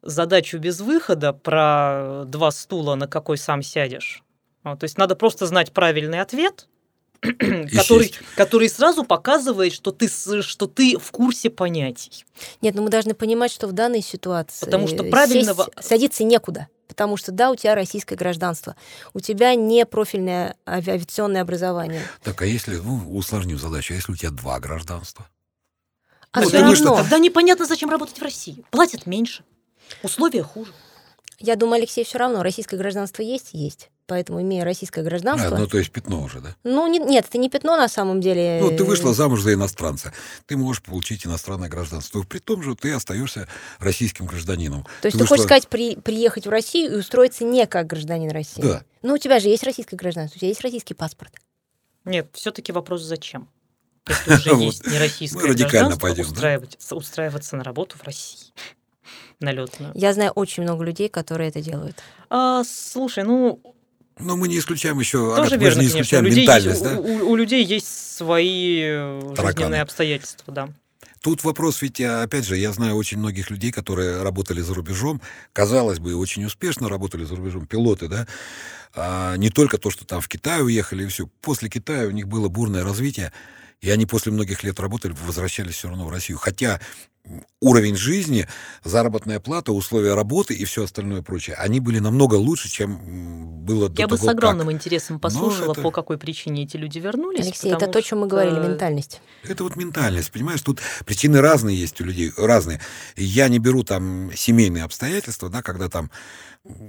[0.02, 4.22] задачу без выхода про два стула, на какой сам сядешь.
[4.62, 6.68] То есть надо просто знать правильный ответ,
[7.74, 10.08] который, который сразу показывает, что ты,
[10.42, 12.24] что ты в курсе понятий.
[12.60, 16.68] Нет, ну мы должны понимать, что в данной ситуации Потому что правильного- сесть- садиться некуда.
[16.86, 18.76] Потому что, да, у тебя российское гражданство,
[19.14, 22.02] у тебя не профильное ави- авиационное образование.
[22.22, 25.26] Так, а если, ну, усложним задачу, а если у тебя два гражданства?
[26.30, 28.64] А Ну, вышла- равно, Тогда непонятно, зачем работать в России.
[28.70, 29.44] Платят меньше,
[30.02, 30.72] условия хуже.
[31.38, 33.88] я думаю, Алексей, все равно российское гражданство есть, есть.
[34.06, 36.54] Поэтому, имея российское гражданство, А, ну, то есть пятно уже, да?
[36.62, 38.58] ну не- нет, это не пятно на самом деле.
[38.60, 40.12] Ну, ты вышла замуж за иностранца.
[40.44, 42.22] Ты можешь получить иностранное гражданство.
[42.22, 44.84] При том же ты остаешься российским гражданином.
[45.00, 48.30] То есть ты, вышла- хочешь сказать, при- приехать в Россию и устроиться не как гражданин
[48.30, 48.60] России?
[48.60, 48.84] Да.
[49.00, 51.32] Ну, у тебя же есть российское гражданство, у тебя есть российский паспорт.
[52.04, 53.48] Нет, все-таки вопрос зачем?
[54.26, 58.52] Если уже есть нероссийское Мы радикально гражданство, устраиваться на работу в России.
[59.40, 59.92] На летную.
[59.94, 61.96] Я знаю очень много людей, которые это делают.
[62.30, 63.60] А, слушай, ну,
[64.18, 65.98] Но мы не исключаем еще, тоже Агат, мы же верно, не конечно.
[65.98, 67.00] У исключаем людей, ментальность, есть, да?
[67.00, 69.52] у, у- людей есть свои э, Тараканы.
[69.58, 70.68] жизненные обстоятельства, да.
[71.20, 75.20] Тут вопрос, ведь, а, опять же, я знаю очень многих людей, которые работали за рубежом,
[75.54, 78.26] казалось бы, очень успешно работали за рубежом, пилоты, да,
[78.94, 81.26] А не только то, что там в Китай уехали и все.
[81.40, 83.32] После Китая у них было бурное развитие,
[83.80, 86.38] и они после многих лет работали, возвращались все равно в Россию.
[86.38, 86.78] Хотя
[87.60, 88.46] уровень жизни,
[88.84, 94.02] заработная плата, условия работы и все остальное прочее, они были намного лучше, чем было до
[94.02, 94.74] Я бы того, с огромным как.
[94.74, 97.40] интересом послушала, это- по какой причине эти люди вернулись.
[97.46, 99.22] Алексей, это то, о чем мы говорили, ментальность.
[99.42, 100.60] Это вот ментальность, понимаешь?
[100.60, 102.80] Тут причины разные есть у людей, разные.
[103.16, 106.10] Я не беру там семейные обстоятельства, да, когда там,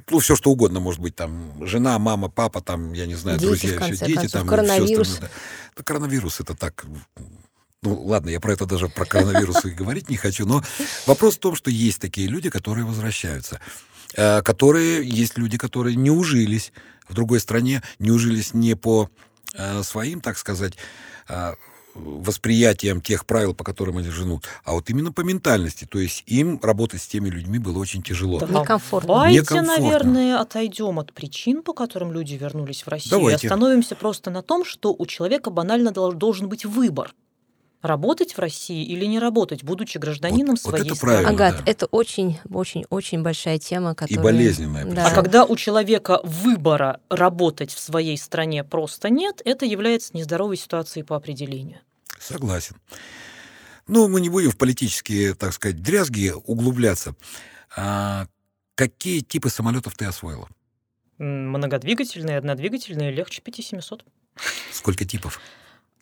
[0.10, 3.48] ну, все что угодно может быть, там, жена, мама, папа, там, я не знаю, Дети,
[3.48, 5.08] друзья, в все конце дети, концов, там, коронавирус.
[5.08, 5.36] остальное, да.
[5.78, 6.86] Да, коронавирус это так,
[7.86, 10.64] ну, ладно, я про это даже про коронавирус и говорить не хочу, но
[11.06, 13.60] вопрос в том, что есть такие люди, которые возвращаются,
[14.16, 16.74] э, которые, есть люди, которые не ужились
[17.08, 19.10] в другой стране, не ужились не по
[19.54, 20.74] э, своим, так сказать,
[21.30, 21.54] э,
[21.96, 25.86] восприятием тех правил, по которым они живут, а вот именно по ментальности.
[25.86, 28.40] То есть им работать с теми людьми было очень тяжело.
[28.40, 29.08] Да Некомфортно.
[29.08, 29.84] Давайте, Некомфортно.
[29.86, 33.48] наверное, отойдем от причин, по которым люди вернулись в Россию, Давайте.
[33.48, 37.14] и остановимся просто на том, что у человека банально дол- должен быть выбор.
[37.88, 41.24] Работать в России или не работать, будучи гражданином Вот- вот своей это страны.
[41.24, 41.46] правильно.
[41.46, 41.72] Агат, да.
[41.72, 44.24] это очень, очень, очень большая тема, И которая...
[44.24, 44.86] болезненная.
[44.86, 45.08] Да.
[45.08, 51.04] А когда у человека выбора работать в своей стране просто нет, это является нездоровой ситуацией
[51.04, 51.80] по определению.
[52.20, 52.76] Согласен.
[53.88, 57.16] Ну, мы не будем в политические, так сказать, дрязги углубляться.
[57.78, 58.26] А
[58.76, 60.48] какие типы самолетов ты освоила?
[61.20, 64.04] Многодвигательные, однодвигательные, легче 5700.
[64.72, 65.40] Сколько типов?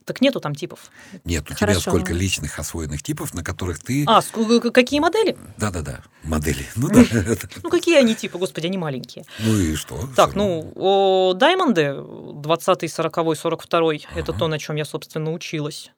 [0.05, 0.79] Так нету там типов.
[1.23, 1.91] Нет, у тебя Хорошо.
[1.91, 4.03] сколько личных освоенных типов, на которых ты...
[4.07, 5.37] А, ск- к- какие модели?
[5.57, 6.65] Да-да-да, модели.
[6.75, 7.03] Ну да.
[7.63, 9.25] Ну, какие они типы, господи, они маленькие.
[9.39, 10.09] Ну и что?
[10.15, 15.91] Так, ну, Даймонды, 20 40 42 это то, на чем я, собственно, училась.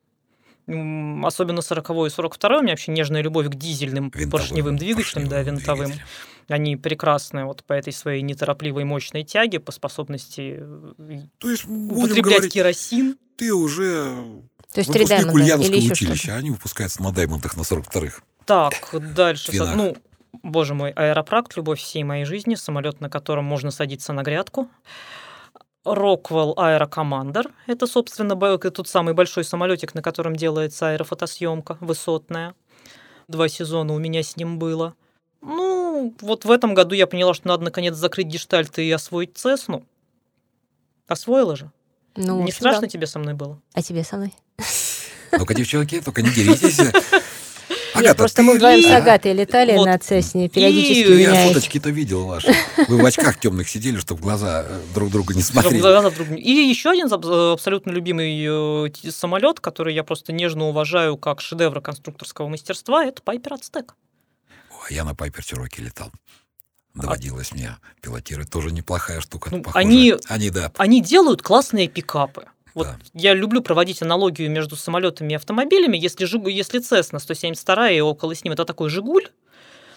[0.67, 5.35] Особенно 40 и 42 у меня вообще нежная любовь к дизельным Винтовым, поршневым двигателям, да,
[5.37, 5.85] поршневым винтовым.
[5.87, 6.07] двигателям.
[6.47, 12.23] Они прекрасны вот по этой своей неторопливой мощной тяге, по способности э, То есть, употреблять
[12.35, 13.17] говорить, керосин.
[13.35, 14.05] ты уже
[14.73, 16.35] То есть выпускник даймонда Ульяновского или училища, что-то.
[16.35, 18.21] а они выпускаются на даймондах на 42-х.
[18.45, 18.73] Так,
[19.13, 19.45] дальше.
[19.45, 19.75] со- Твинах.
[19.75, 19.97] Ну,
[20.43, 24.69] боже мой, аэропракт, любовь всей моей жизни, самолет, на котором можно садиться на грядку.
[25.85, 27.51] Роквелл Аэрокомандер.
[27.67, 28.35] Это, собственно,
[28.71, 32.55] тот самый большой самолетик, на котором делается аэрофотосъемка высотная.
[33.27, 34.95] Два сезона у меня с ним было.
[35.41, 39.85] Ну, вот в этом году я поняла, что надо наконец закрыть гештальт и освоить Цесну.
[41.07, 41.71] Освоила же.
[42.15, 42.87] Ну, Не общем, страшно да.
[42.87, 43.61] тебе со мной было?
[43.73, 44.33] А тебе со мной?
[45.31, 46.79] Ну-ка, девчонки, только не деритесь.
[47.95, 48.97] Нет, Агата, просто ты- мы вдвоем с А?
[48.97, 49.85] Агатой летали Вот.
[49.85, 52.53] на Цесне, периодически И- Я фоточки-то видел ваши.
[52.87, 55.79] Вы в очках темных сидели, чтобы глаза э, друг друга не смотрели.
[55.79, 61.41] глаза друг И еще один аб- абсолютно любимый самолет, который я просто нежно уважаю как
[61.41, 63.95] шедевр конструкторского мастерства, это Пайпер Ацтек.
[64.71, 66.11] О, я на Пайпер Чироки летал.
[66.93, 68.49] Доводилось мне пилотировать.
[68.49, 69.49] Тоже неплохая штука.
[69.51, 69.85] Ну, похожая.
[69.85, 70.71] они- Они, да.
[70.77, 72.45] Они делают классные пикапы.
[72.75, 72.97] Вот Да.
[73.13, 75.97] я люблю проводить аналогию между самолетами и автомобилями.
[75.97, 79.29] Если, Жигу- если Cessna 172 и около с ним это такой Жигуль,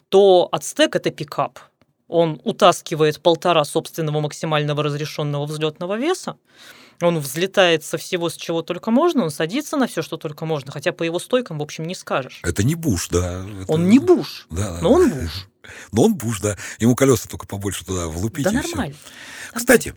[0.09, 1.59] то Ацтек это пикап.
[2.07, 6.37] Он утаскивает полтора собственного максимального разрешенного взлетного веса.
[7.03, 10.73] Он взлетает со всего, с чего только можно, он садится на все, что только можно,
[10.73, 12.41] хотя по его стойкам, в общем, не скажешь.
[12.43, 13.45] Это не Буш, да.
[13.63, 15.48] Это- Он не буш, Да, но он буш.
[15.93, 16.57] Но он Буш, да.
[16.79, 18.95] Ему колеса только побольше туда влупить Да нормально.
[19.53, 19.95] Кстати,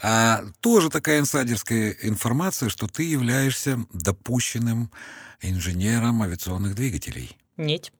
[0.00, 4.90] а, тоже такая инсайдерская информация, что ты являешься допущенным
[5.42, 7.36] инженером авиационных двигателей.
[7.56, 7.92] Нет,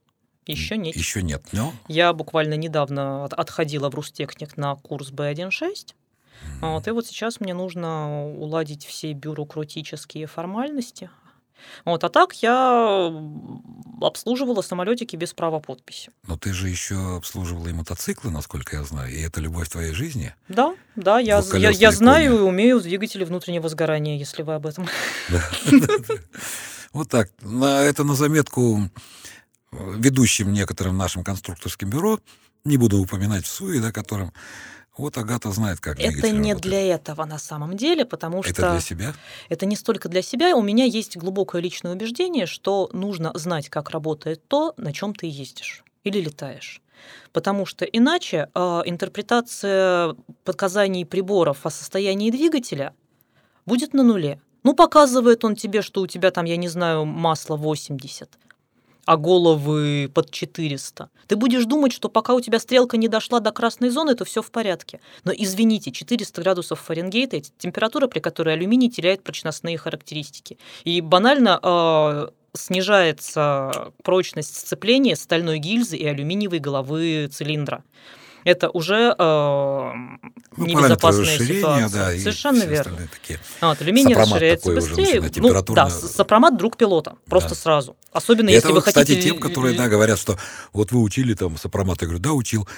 [0.47, 0.97] еще нет.
[0.97, 5.95] Еще нет, но Я буквально недавно от- отходила в Рустехник на курс B1.6.
[6.61, 11.11] Вот, и вот сейчас мне нужно уладить все бюрократические формальности.
[11.85, 13.13] Вот, а так я
[14.01, 16.11] обслуживала самолетики без права подписи.
[16.27, 20.35] но ты же еще обслуживала и мотоциклы, насколько я знаю, и это любовь твоей жизни.
[20.49, 24.87] Да, да, я, я, я знаю и умею двигатели внутреннего сгорания, если вы об этом.
[26.93, 27.29] Вот так.
[27.43, 28.89] На, это на заметку
[29.73, 32.21] э, ведущим некоторым нашим конструкторским бюро,
[32.65, 34.33] не буду упоминать в СУИ, да, которым
[35.03, 36.63] вот Агата знает, как Это двигатель не работает.
[36.63, 38.53] для этого на самом деле, потому что...
[38.53, 39.15] Это для себя?
[39.49, 40.57] Это не столько для себя.
[40.57, 45.27] У меня есть глубокое личное убеждение, что нужно знать, как работает то, на чем ты
[45.27, 46.81] ездишь или летаешь.
[47.33, 52.95] Потому что иначе э, интерпретация показаний приборов о состоянии двигателя
[53.67, 54.41] будет на нуле.
[54.63, 58.31] Ну, показывает он тебе, что у тебя там, я не знаю, масло 80,
[59.07, 61.11] а головы под 400.
[61.27, 64.43] Ты будешь думать, что пока у тебя стрелка не дошла до красной зоны, то все
[64.43, 65.01] в порядке.
[65.25, 70.59] Но извините, 400 градусов Фаренгейта– это температура, при которой алюминий теряет прочностные характеристики.
[70.85, 77.85] И банально э, снижается прочность сцепления стальной гильзы и алюминиевой головы цилиндра.
[78.45, 79.91] Это уже э,
[80.57, 81.89] Ну, небезопасная ситуация.
[81.89, 82.99] да, Совершенно верно.
[83.13, 83.39] такие.
[83.61, 85.21] А, Вот, алюминий Сопромат расширяется уже быстрее.
[85.21, 87.55] начинает, Ну, да, сопромат друг пилота, просто Да.
[87.57, 87.97] сразу.
[88.13, 89.23] Особенно И если это, вы кстати, хотите...
[89.31, 90.39] тем, которые, да, говорят, что
[90.73, 92.03] вот вы учили там сопромат.
[92.03, 92.69] Я говорю, да, учил.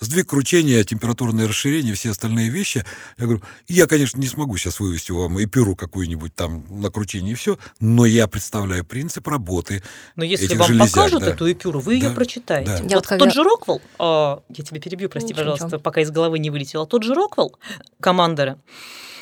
[0.00, 2.84] Сдвиг кручения, температурное расширение, все остальные вещи.
[3.18, 7.34] Я говорю, я, конечно, не смогу сейчас вывести вам эпюру какую-нибудь там на кручение и
[7.34, 9.82] все, но я представляю принцип работы.
[10.16, 11.30] Но если этих вам железяк, покажут да.
[11.30, 12.70] эту эпюру, вы ее Да, прочитаете.
[12.82, 12.84] да.
[12.88, 15.80] Я Вот когда- тот же Роквелл, а, я тебя перебью, прости, Ничего, пожалуйста, ничего.
[15.80, 16.86] пока из головы не вылетело.
[16.86, 17.56] Тот же Роквелл,
[18.00, 18.58] командоры,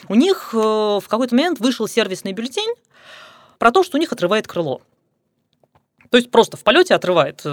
[0.08, 2.74] у них э, в какой-то момент вышел сервисный бюллетень
[3.58, 4.82] про то, что у них отрывает крыло.
[6.12, 7.48] То есть просто в полете отрывает э,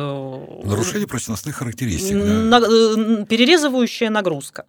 [0.66, 2.18] Нарушение прочностных характеристик.
[2.18, 2.26] да.
[2.26, 4.66] на- э, перерезывающая нагрузка.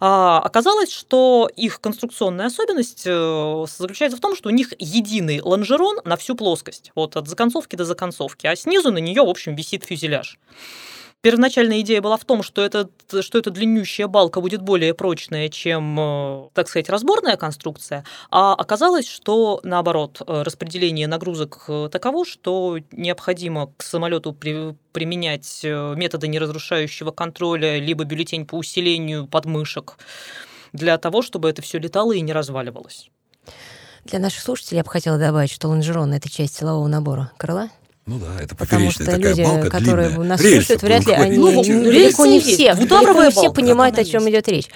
[0.00, 6.00] А, оказалось, что их конструкционная особенность э, заключается в том, что у них единый лонжерон
[6.06, 9.84] на всю плоскость, вот от законцовки до законцовки, а снизу на нее, в общем, висит
[9.84, 10.38] фюзеляж.
[11.24, 12.90] Первоначальная идея была в том, что, это,
[13.22, 19.08] что эта длиннющая балка будет более прочная, чем, э, так сказать, разборная конструкция, а оказалось,
[19.08, 27.10] что наоборот, э, распределение нагрузок э, таково, что необходимо к самолету при, применять методы неразрушающего
[27.10, 29.96] контроля, либо бюллетень по усилению подмышек,
[30.74, 33.08] для того, чтобы это все летало и не разваливалось.
[34.04, 37.70] Для наших слушателей я бы хотела добавить, что лонжерон– это часть силового набора крыла.
[38.06, 40.28] Ну да, это Потому поперечная что такая люди, балка которые длинная.
[40.28, 43.52] нас Рельсов слушают, вряд ли они Ну, ну, рельсы далеко не все, далеко не все
[43.52, 44.68] понимают, о чем идет речь.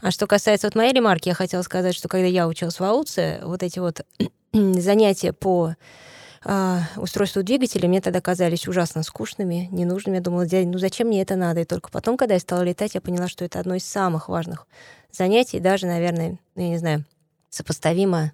[0.00, 3.40] А что касается вот моей ремарки, я хотела сказать, что когда я училась в АУЦе,
[3.44, 4.00] вот эти вот
[4.52, 5.74] занятия по
[6.42, 10.16] а, устройству двигателя мне тогда казались ужасно скучными, ненужными.
[10.16, 11.60] Я думала, дядя, ну зачем мне это надо?
[11.60, 14.66] И только потом, когда я стала летать, я поняла, что это одно из самых важных
[15.12, 17.04] занятий, даже, наверное, ну, я не знаю,
[17.50, 18.32] сопоставимо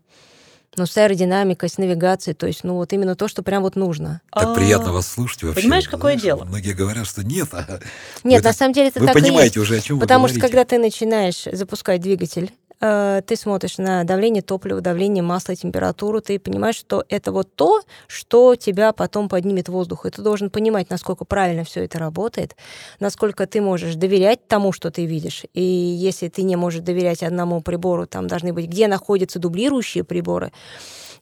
[0.77, 4.21] ну, с аэродинамикой, с навигацией, то есть, ну, вот именно то, что прям вот нужно.
[4.33, 5.63] Так А, приятно вас слушать вообще.
[5.63, 6.45] понимаешь, какое Знаешь, дело?
[6.45, 7.49] Многие говорят, что нет.
[7.53, 7.81] а Нет,
[8.25, 9.29] вы на так- самом деле это Вы так и есть.
[9.31, 14.05] понимаете уже, о чем Потому вы что когда ты начинаешь запускать двигатель, ты смотришь на
[14.05, 19.69] давление топлива, давление масла, температуру, ты понимаешь, что это вот то, что тебя потом поднимет
[19.69, 20.07] воздух.
[20.07, 22.57] И ты должен понимать, насколько правильно все это работает,
[23.01, 25.45] насколько ты можешь доверять тому, что ты видишь.
[25.55, 30.53] И если ты не можешь доверять одному прибору, там должны быть, где находятся дублирующие приборы.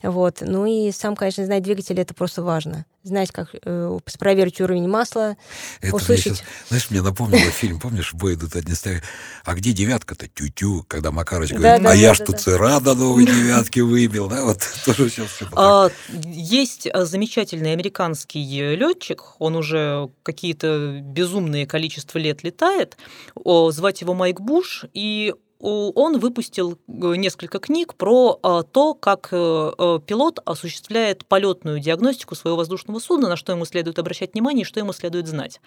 [0.03, 0.39] Вот.
[0.41, 2.85] Ну и сам, конечно, знать двигатель это просто важно.
[3.03, 5.37] Знать, как э, проверить уровень масла,
[5.81, 6.39] Это мне услышать.
[6.39, 9.03] щас, знаешь, мне напомнило фильм, помнишь, в бой идут одни стоят.
[9.45, 10.27] А где девятка-то?
[10.29, 12.81] Тю-тю, когда Макарыч Да, говорит, да, а да, я да, ж тут да.
[12.81, 15.49] до новой девятки выбил, да, вот тоже сейчас так.
[15.55, 15.91] А,
[16.25, 22.97] Есть а, замечательный американский летчик, он уже какие-то безумные количество лет летает.
[23.45, 29.37] Звать его Майк Буш, и он выпустил э, несколько книг про а, то, как э,
[29.37, 34.67] э, пилот осуществляет полетную диагностику своего воздушного судна, на что ему следует обращать внимание и
[34.67, 35.61] что ему следует знать.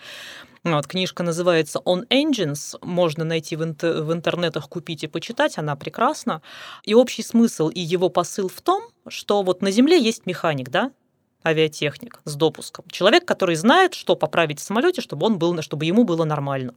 [0.63, 5.75] Вот, книжка называется On Engines, можно найти в, инте- в интернетах, купить и почитать, она
[5.75, 6.41] прекрасна.
[6.83, 10.91] И общий смысл и его посыл в том, что вот на Земле есть механик, да,
[11.47, 12.85] авиатехник с допуском.
[12.89, 16.73] Человек, который знает, что поправить в самолете, чтобы, он был, чтобы ему было нормально.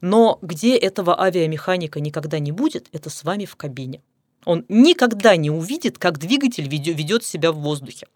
[0.00, 4.00] Но где этого авиамеханика никогда не будет, это с вами в кабине.
[4.44, 8.06] Он никогда не увидит, как двигатель ведет себя в воздухе.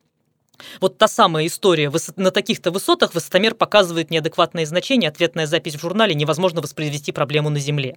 [0.80, 1.90] Вот та самая история.
[2.16, 7.58] На таких-то высотах высотомер показывает неадекватные значения, ответная запись в журнале, невозможно воспроизвести проблему на
[7.58, 7.96] Земле.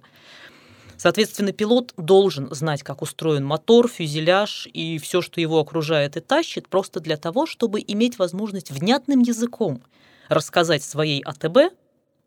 [0.98, 6.68] Соответственно, пилот должен знать, как устроен мотор, фюзеляж и все, что его окружает и тащит,
[6.68, 9.82] просто для того, чтобы иметь возможность внятным языком
[10.28, 11.74] рассказать своей АТБ,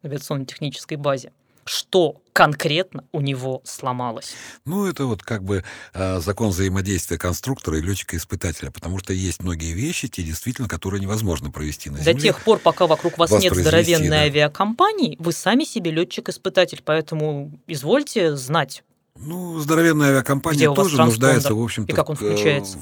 [0.03, 1.33] авиационно-технической базе,
[1.65, 4.33] что конкретно у него сломалось.
[4.65, 9.73] Ну, это вот как бы э, закон взаимодействия конструктора и летчика-испытателя, потому что есть многие
[9.73, 12.21] вещи, те действительно, которые невозможно провести на До Земле.
[12.21, 14.21] тех пор, пока вокруг вас нет здоровенной да.
[14.21, 18.83] авиакомпании, вы сами себе летчик-испытатель, поэтому извольте знать.
[19.17, 22.77] Ну, здоровенная авиакомпания Где тоже нуждается, в общем-то, И как он в- э, включается?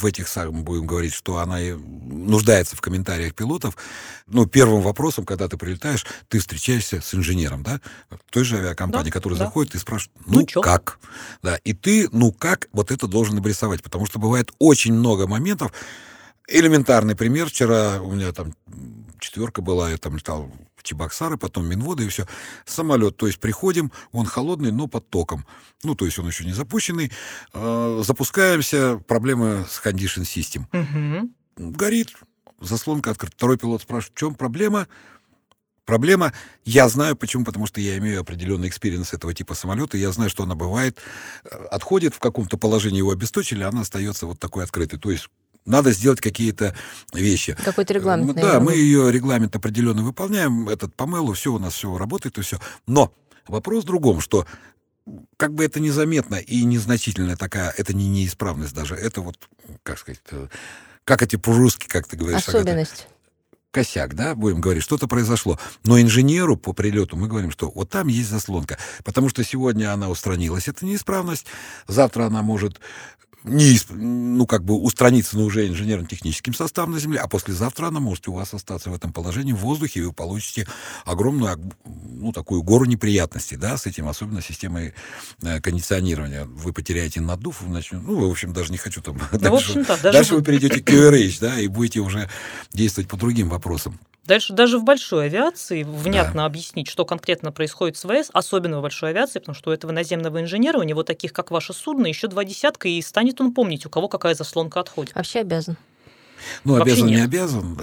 [0.00, 3.76] в этих самых, будем говорить, что она и нуждается в комментариях пилотов.
[4.26, 7.80] Ну, первым вопросом, когда ты прилетаешь, ты встречаешься с инженером, да,
[8.30, 9.46] той же авиакомпании, Да, который да.
[9.46, 10.60] заходит и спрашивает, Ну, ну, чё?
[10.60, 10.98] как?
[11.42, 15.72] Да, и ты, ну, как, вот это должен обрисовать, потому что бывает очень много моментов,
[16.52, 17.48] Элементарный пример.
[17.48, 18.54] Вчера у меня там
[19.20, 22.26] четверка была, я там летал в Чебоксары, потом Минводы и все.
[22.64, 25.46] Самолет, то есть приходим, он холодный, но под током.
[25.82, 27.12] Ну, то есть он еще не запущенный.
[27.52, 30.64] Э, Запускаемся, проблема с condition system.
[30.72, 31.34] Мгм.
[31.56, 32.16] Горит,
[32.60, 33.36] заслонка открыта.
[33.36, 34.88] Второй пилот спрашивает, в чем проблема?
[35.84, 36.32] Проблема,
[36.64, 40.44] я знаю почему, потому что я имею определенный experience этого типа самолета, я знаю, что
[40.44, 40.98] она бывает,
[41.70, 45.00] отходит в каком-то положении, его обесточили, а она остается вот такой открытой.
[45.00, 45.28] То есть
[45.66, 46.74] надо сделать какие-то
[47.12, 47.56] вещи.
[47.64, 51.52] Какой-то регламент, Мы- Да, наверное, мы ее регламент определенно выполняем, этот по MEL у, все
[51.52, 52.58] у нас все работает и все.
[52.86, 53.12] Но
[53.46, 54.46] вопрос в другом, что
[55.36, 59.36] как бы это незаметно и незначительная такая, это не неисправность даже, это вот,
[59.82, 60.48] как сказать, э,
[61.04, 63.08] как эти по-русски, как ты говоришь, Агата, Особенность.
[63.72, 65.58] косяк, да, будем говорить, что-то произошло.
[65.84, 70.10] Но инженеру по прилету мы говорим, что вот там есть заслонка, потому что сегодня она
[70.10, 71.46] устранилась, это неисправность,
[71.88, 72.80] завтра она может
[73.44, 78.28] не, ну, как бы устраниться, но уже инженерно-техническим составом на Земле, а послезавтра она может
[78.28, 80.66] у вас остаться в этом положении в воздухе, и вы получите
[81.04, 84.92] огромную, ог- ну, такую гору неприятностей, да, с этим, особенно системой
[85.42, 86.44] э, кондиционирования.
[86.44, 89.16] Вы потеряете наддув, вы начнете, ну, в общем, даже не хочу там...
[89.32, 92.28] Ну, в дальше- общем-то, даже Дальше в- вы перейдете к QRH, да, и будете уже
[92.72, 93.98] действовать по другим вопросам.
[94.24, 99.10] Дальше даже в большой авиации внятно объяснить, что конкретно происходит с ВС, особенно в большой
[99.10, 102.44] авиации, потому что у этого наземного инженера, у него таких, как ваше судно, еще два
[102.44, 105.14] десятка, и станет он помнить, у кого какая заслонка отходит.
[105.14, 105.76] Вообще обязан.
[106.64, 107.24] Ну, Вообще обязан, не нет.
[107.24, 107.80] обязан.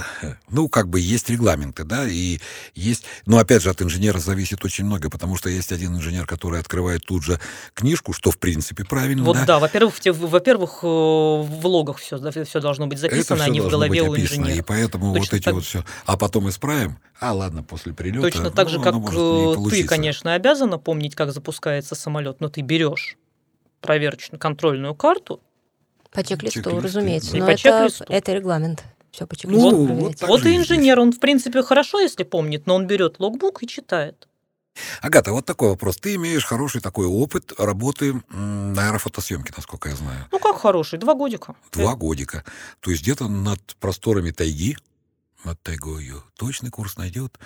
[0.50, 2.40] Ну, как бы есть регламенты, да, и
[2.76, 3.04] есть...
[3.26, 7.06] Но, опять же, от инженера зависит очень много, потому что есть один инженер, который открывает
[7.06, 7.40] тут же
[7.74, 9.46] книжку, что, в принципе, правильно, Вот да.
[9.46, 13.70] да, во-первых, в во-первых, э, в логах все, все должно быть записано, а не в
[13.70, 14.60] голове у описано, инженера.
[14.60, 15.84] и поэтому Точно вот эти так- вот все...
[16.06, 16.98] А потом исправим.
[17.20, 18.22] А, ладно, после прилета...
[18.22, 22.50] Точно так же, ну, как не э, ты, конечно, обязана помнить, как запускается самолет, но
[22.50, 23.18] ты берешь
[23.82, 25.42] проверочную контрольную карту.
[26.18, 27.32] По чек-листу, Чек-лист, разумеется.
[27.34, 27.38] да.
[27.38, 28.84] Но По это, это регламент.
[29.12, 32.66] Все по чек-листу Ну, вот вот же и инженер, он, в принципе, хорошо, если помнит,
[32.66, 34.28] но он берет логбук и читает.
[35.04, 35.98] Агата, вот такой вопрос.
[35.98, 40.26] Ты имеешь хороший такой опыт работы на аэрофотосъемке, насколько я знаю.
[40.32, 41.56] Ну, как хороший, два годика.
[41.72, 42.44] Два годика.
[42.80, 44.76] То есть где-то над просторами тайги,
[45.44, 47.38] над тайгою, точный курс найдет.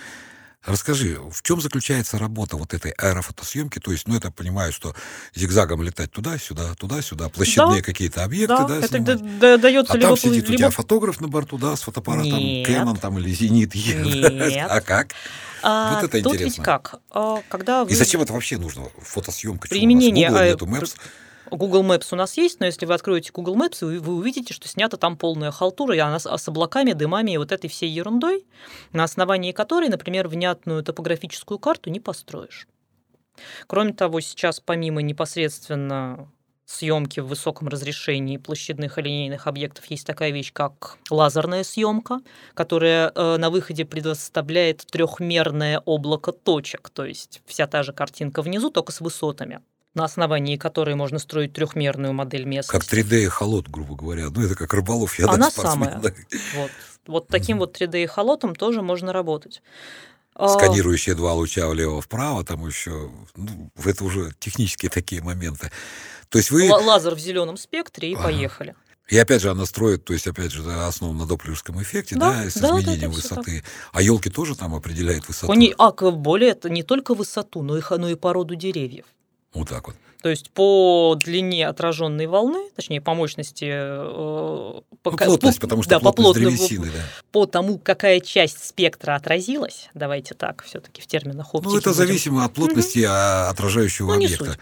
[0.66, 3.80] Расскажи, в чем заключается работа вот этой аэрофотосъемки?
[3.80, 4.94] То есть, ну, это понимаю, что
[5.34, 9.22] зигзагом летать туда-сюда, туда-сюда, площадные какие-то объекты, Да, да, это снимать?
[9.22, 10.10] д- д- дается А либо...
[10.10, 12.70] там сидит у либо- тебя фотограф на борту, да, с фотоаппаратом, Нет.
[12.70, 13.74] Canon там или Зенит.
[13.74, 14.68] Нет.
[14.70, 15.14] А как?
[15.64, 16.64] А, вот это тут ведь интересно.
[16.64, 16.96] как?
[17.10, 17.92] А, когда вы...
[17.92, 18.88] И зачем это вообще нужно?
[19.02, 19.68] Фотосъемка?
[19.68, 20.96] Чё, у нас Применение, Google а, нету, Maps?
[21.52, 24.98] Google Maps у нас есть, но если вы откроете Google Maps, вы, увидите, что снята
[24.98, 28.46] там полная халтура, и она с, а с облаками, дымами и вот этой всей ерундой,
[28.94, 32.68] на основании которой, например, внятную топографическую карту не построишь.
[33.68, 36.32] Кроме того, сейчас помимо непосредственно
[36.66, 42.22] съемки в высоком разрешении площадных и линейных объектов есть такая вещь, как лазерная съемка,
[42.54, 48.70] которая э, на выходе предоставляет трехмерное облако точек, то есть вся та же картинка внизу,
[48.70, 49.62] только с высотами
[49.94, 52.96] на основании которой можно строить трехмерную модель Как местности.
[52.96, 54.30] 3D холод, грубо говоря.
[54.30, 56.14] Ну, это как рыболов, я Она спортсмен, самая.
[56.56, 56.72] Вот,
[57.08, 59.62] вот таким вот 3D холотом тоже можно работать.
[60.34, 63.12] А, Сканирующие два луча влево-вправо, там еще...
[63.36, 65.72] Ну, это уже технические такие моменты.
[66.30, 66.70] То есть вы...
[66.70, 68.24] ла- Лазер в зеленом спектре и Ага.
[68.24, 68.76] поехали.
[69.10, 72.50] И опять же она строит, то есть опять же основу на доплеровском эффекте, да, Да,
[72.50, 73.64] с да, изменением да, высоты.
[73.92, 75.52] А елки тоже там определяют высоту.
[75.52, 79.06] Они, а, более это не только высоту, но и, но и породу деревьев.
[79.54, 79.96] Вот так вот.
[80.22, 85.62] То есть по длине отраженной волны, точнее по мощности, э, по, Ну, ка- плотность, по-
[85.66, 87.04] потому что да, по плотность плотно- древесины, да.
[87.32, 91.72] по тому, какая часть спектра отразилась, давайте так, все-таки в терминах оптики.
[91.74, 91.98] Ну, это будем.
[92.08, 94.58] зависимо от плотности а, отражающего Ну, объекта.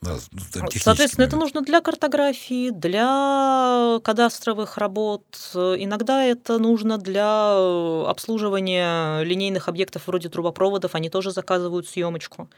[0.00, 1.54] Да, ну, технический Соответственно, это момент.
[1.56, 5.24] нужно для картографии, для кадастровых работ.
[5.54, 10.94] Иногда это нужно для э, обслуживания линейных объектов вроде трубопроводов.
[10.94, 12.48] Они тоже заказывают съемочку.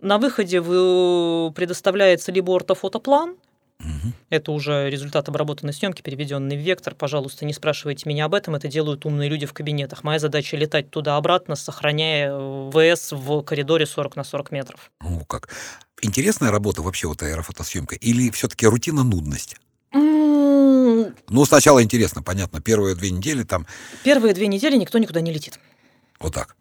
[0.00, 3.36] На выходе вы- предоставляется либо ортофотоплан,
[3.80, 4.14] Мгм.
[4.30, 6.94] это уже результат обработанной съемки, переведенный в вектор.
[6.94, 10.02] Пожалуйста, не спрашивайте меня об этом, это делают умные люди в кабинетах.
[10.04, 14.90] Моя задача летать туда-обратно, сохраняя э, ВС в коридоре 40 на 40 метров.
[15.02, 15.48] Ну, как.
[16.02, 17.94] Интересная работа вообще вот аэрофотосъемка?
[17.96, 19.56] Или все-таки рутина нудность?
[19.92, 23.66] Ну, сначала интересно, понятно, первые две недели там
[24.04, 25.58] Первые две недели никто никуда не летит.
[26.20, 26.56] Вот так.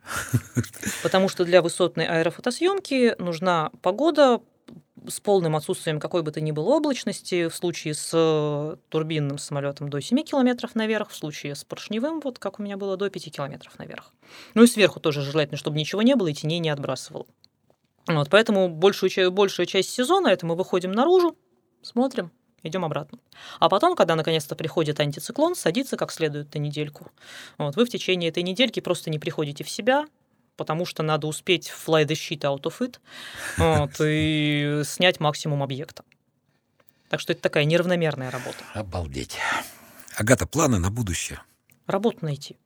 [1.03, 4.41] Потому что для высотной аэрофотосъемки нужна погода
[5.07, 7.47] с полным отсутствием какой бы то ни было облачности.
[7.47, 12.39] В случае с э, турбинным самолетом до 7 километров наверх, в случае с поршневым, вот
[12.39, 14.13] как у меня было, до 5 километров наверх.
[14.53, 17.25] Ну и сверху тоже желательно, чтобы ничего не было и теней не отбрасывало.
[18.07, 21.37] Вот, поэтому большую, большая часть сезона это мы выходим наружу,
[21.81, 22.31] смотрим,
[22.63, 23.19] идем обратно.
[23.59, 27.11] А потом, когда наконец-то приходит антициклон, садится как следует на недельку.
[27.57, 30.07] Вот, вы в течение этой недельки просто не приходите в себя,
[30.55, 32.99] потому что надо успеть fly the shit out of it
[33.57, 36.03] вот, и снять максимум объекта.
[37.09, 38.57] Так что это такая неравномерная работа.
[38.73, 39.37] Обалдеть.
[40.15, 41.41] Агата, планы на будущее?
[41.87, 42.57] Работу найти.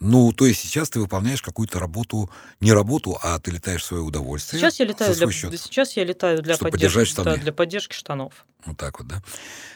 [0.00, 2.30] Ну, то есть сейчас ты выполняешь какую-то работу,
[2.60, 4.60] не работу, а ты летаешь в свое удовольствие.
[4.60, 5.60] Сейчас я летаю для, счет.
[5.60, 8.44] сейчас я летаю для, поддержки, да, для поддержки штанов.
[8.64, 9.22] Вот так вот, да.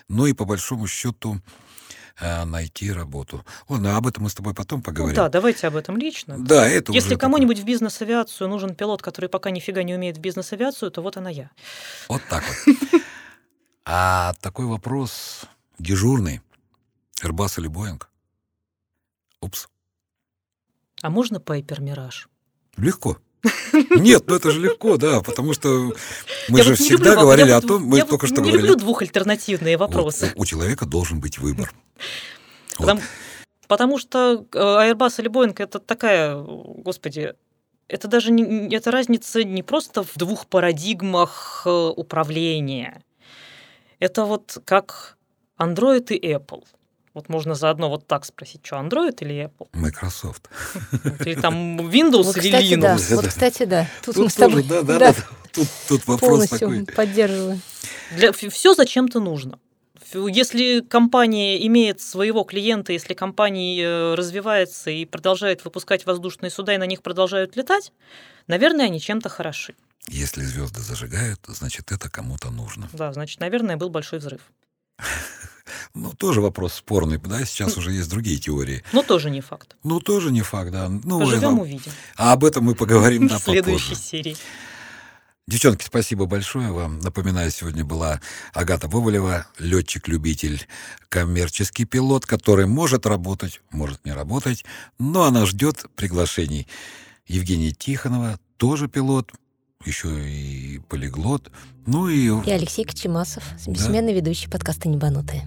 [0.08, 1.40] Ну и по большому счету
[2.20, 3.44] э, найти работу.
[3.68, 5.16] Ладно, об этом мы с тобой потом Ну поговорим.
[5.16, 6.36] да, давайте об этом лично.
[6.38, 10.90] Да, это Если кому-нибудь в бизнес-авиацию нужен пилот, который пока нифига не умеет в бизнес-авиацию,
[10.90, 11.50] то вот она я.
[12.08, 13.02] Вот так вот.
[13.84, 15.40] А такой вопрос
[15.80, 16.40] дежурный.
[17.22, 18.00] Airbus или Boeing?
[19.40, 19.68] Упс.
[21.02, 22.28] А можно Пайпер Мираж?
[22.78, 23.18] Легко.
[23.90, 25.92] Нет, ну это же легко, да, потому что
[26.48, 28.22] мы Я же вот всегда люблю во- говорили я о вот- том, мы я только
[28.22, 30.32] вот что не говорили, люблю двухальтернативные вот вопросы.
[30.36, 31.72] у, у человека должен быть выбор.
[32.78, 32.86] Вот.
[32.86, 33.00] Потому,
[33.68, 37.34] потому что э, Airbus или Boeing это такая, господи,
[37.86, 43.02] это даже не, не- это разница не просто в двух парадигмах э, управления.
[43.98, 45.18] Это вот как
[45.58, 46.64] Android и Apple.
[47.14, 49.68] Вот можно заодно вот так спросить, что Android или Apple?
[49.74, 50.48] Microsoft.
[51.26, 52.96] Или там Windows Вот, или кстати, да.
[52.96, 53.14] Linux.
[53.14, 53.88] Вот, кстати, да.
[54.02, 55.26] Тут, мы Тут с тобой тоже, да, да, да, да.
[55.52, 56.86] Тут, тут вопрос полностью такой.
[56.86, 57.60] поддерживаю.
[58.16, 59.58] Для, все зачем-то нужно.
[60.14, 66.78] Если компания имеет своего клиента, если компания э, развивается и продолжает выпускать воздушные суда, и
[66.78, 67.92] на них продолжают летать,
[68.46, 69.74] наверное, они чем-то хороши.
[70.08, 72.88] Если звезды зажигают, значит, это кому-то нужно.
[72.92, 74.40] Да, значит, наверное, был большой взрыв.
[75.94, 78.82] Ну, тоже вопрос спорный, да, сейчас уже есть другие теории.
[78.92, 79.76] Но тоже не факт.
[79.84, 80.88] Ну, тоже не факт, да.
[80.88, 81.92] Ну, Поживем, это- увидим.
[82.16, 84.36] А об этом мы поговорим да, В следующей серии.
[85.48, 87.00] Девчонки, спасибо большое вам.
[87.00, 88.20] Напоминаю, сегодня была
[88.54, 90.66] Агата Боболева, летчик-любитель,
[91.08, 94.64] коммерческий пилот, который может работать, может не работать,
[94.98, 96.68] но она ждет приглашений.
[97.26, 99.32] Евгения Тихонова, тоже пилот,
[99.86, 101.50] еще и полиглот.
[101.86, 105.44] Ну и И Алексей Кочемасов, бессменный ведущий подкаста «Небанутые».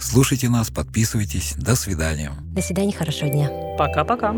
[0.00, 1.54] слушайте нас, подписывайтесь.
[1.56, 2.32] До свидания.
[2.42, 3.50] До свидания, хорошего дня.
[3.78, 4.34] Пока-пока.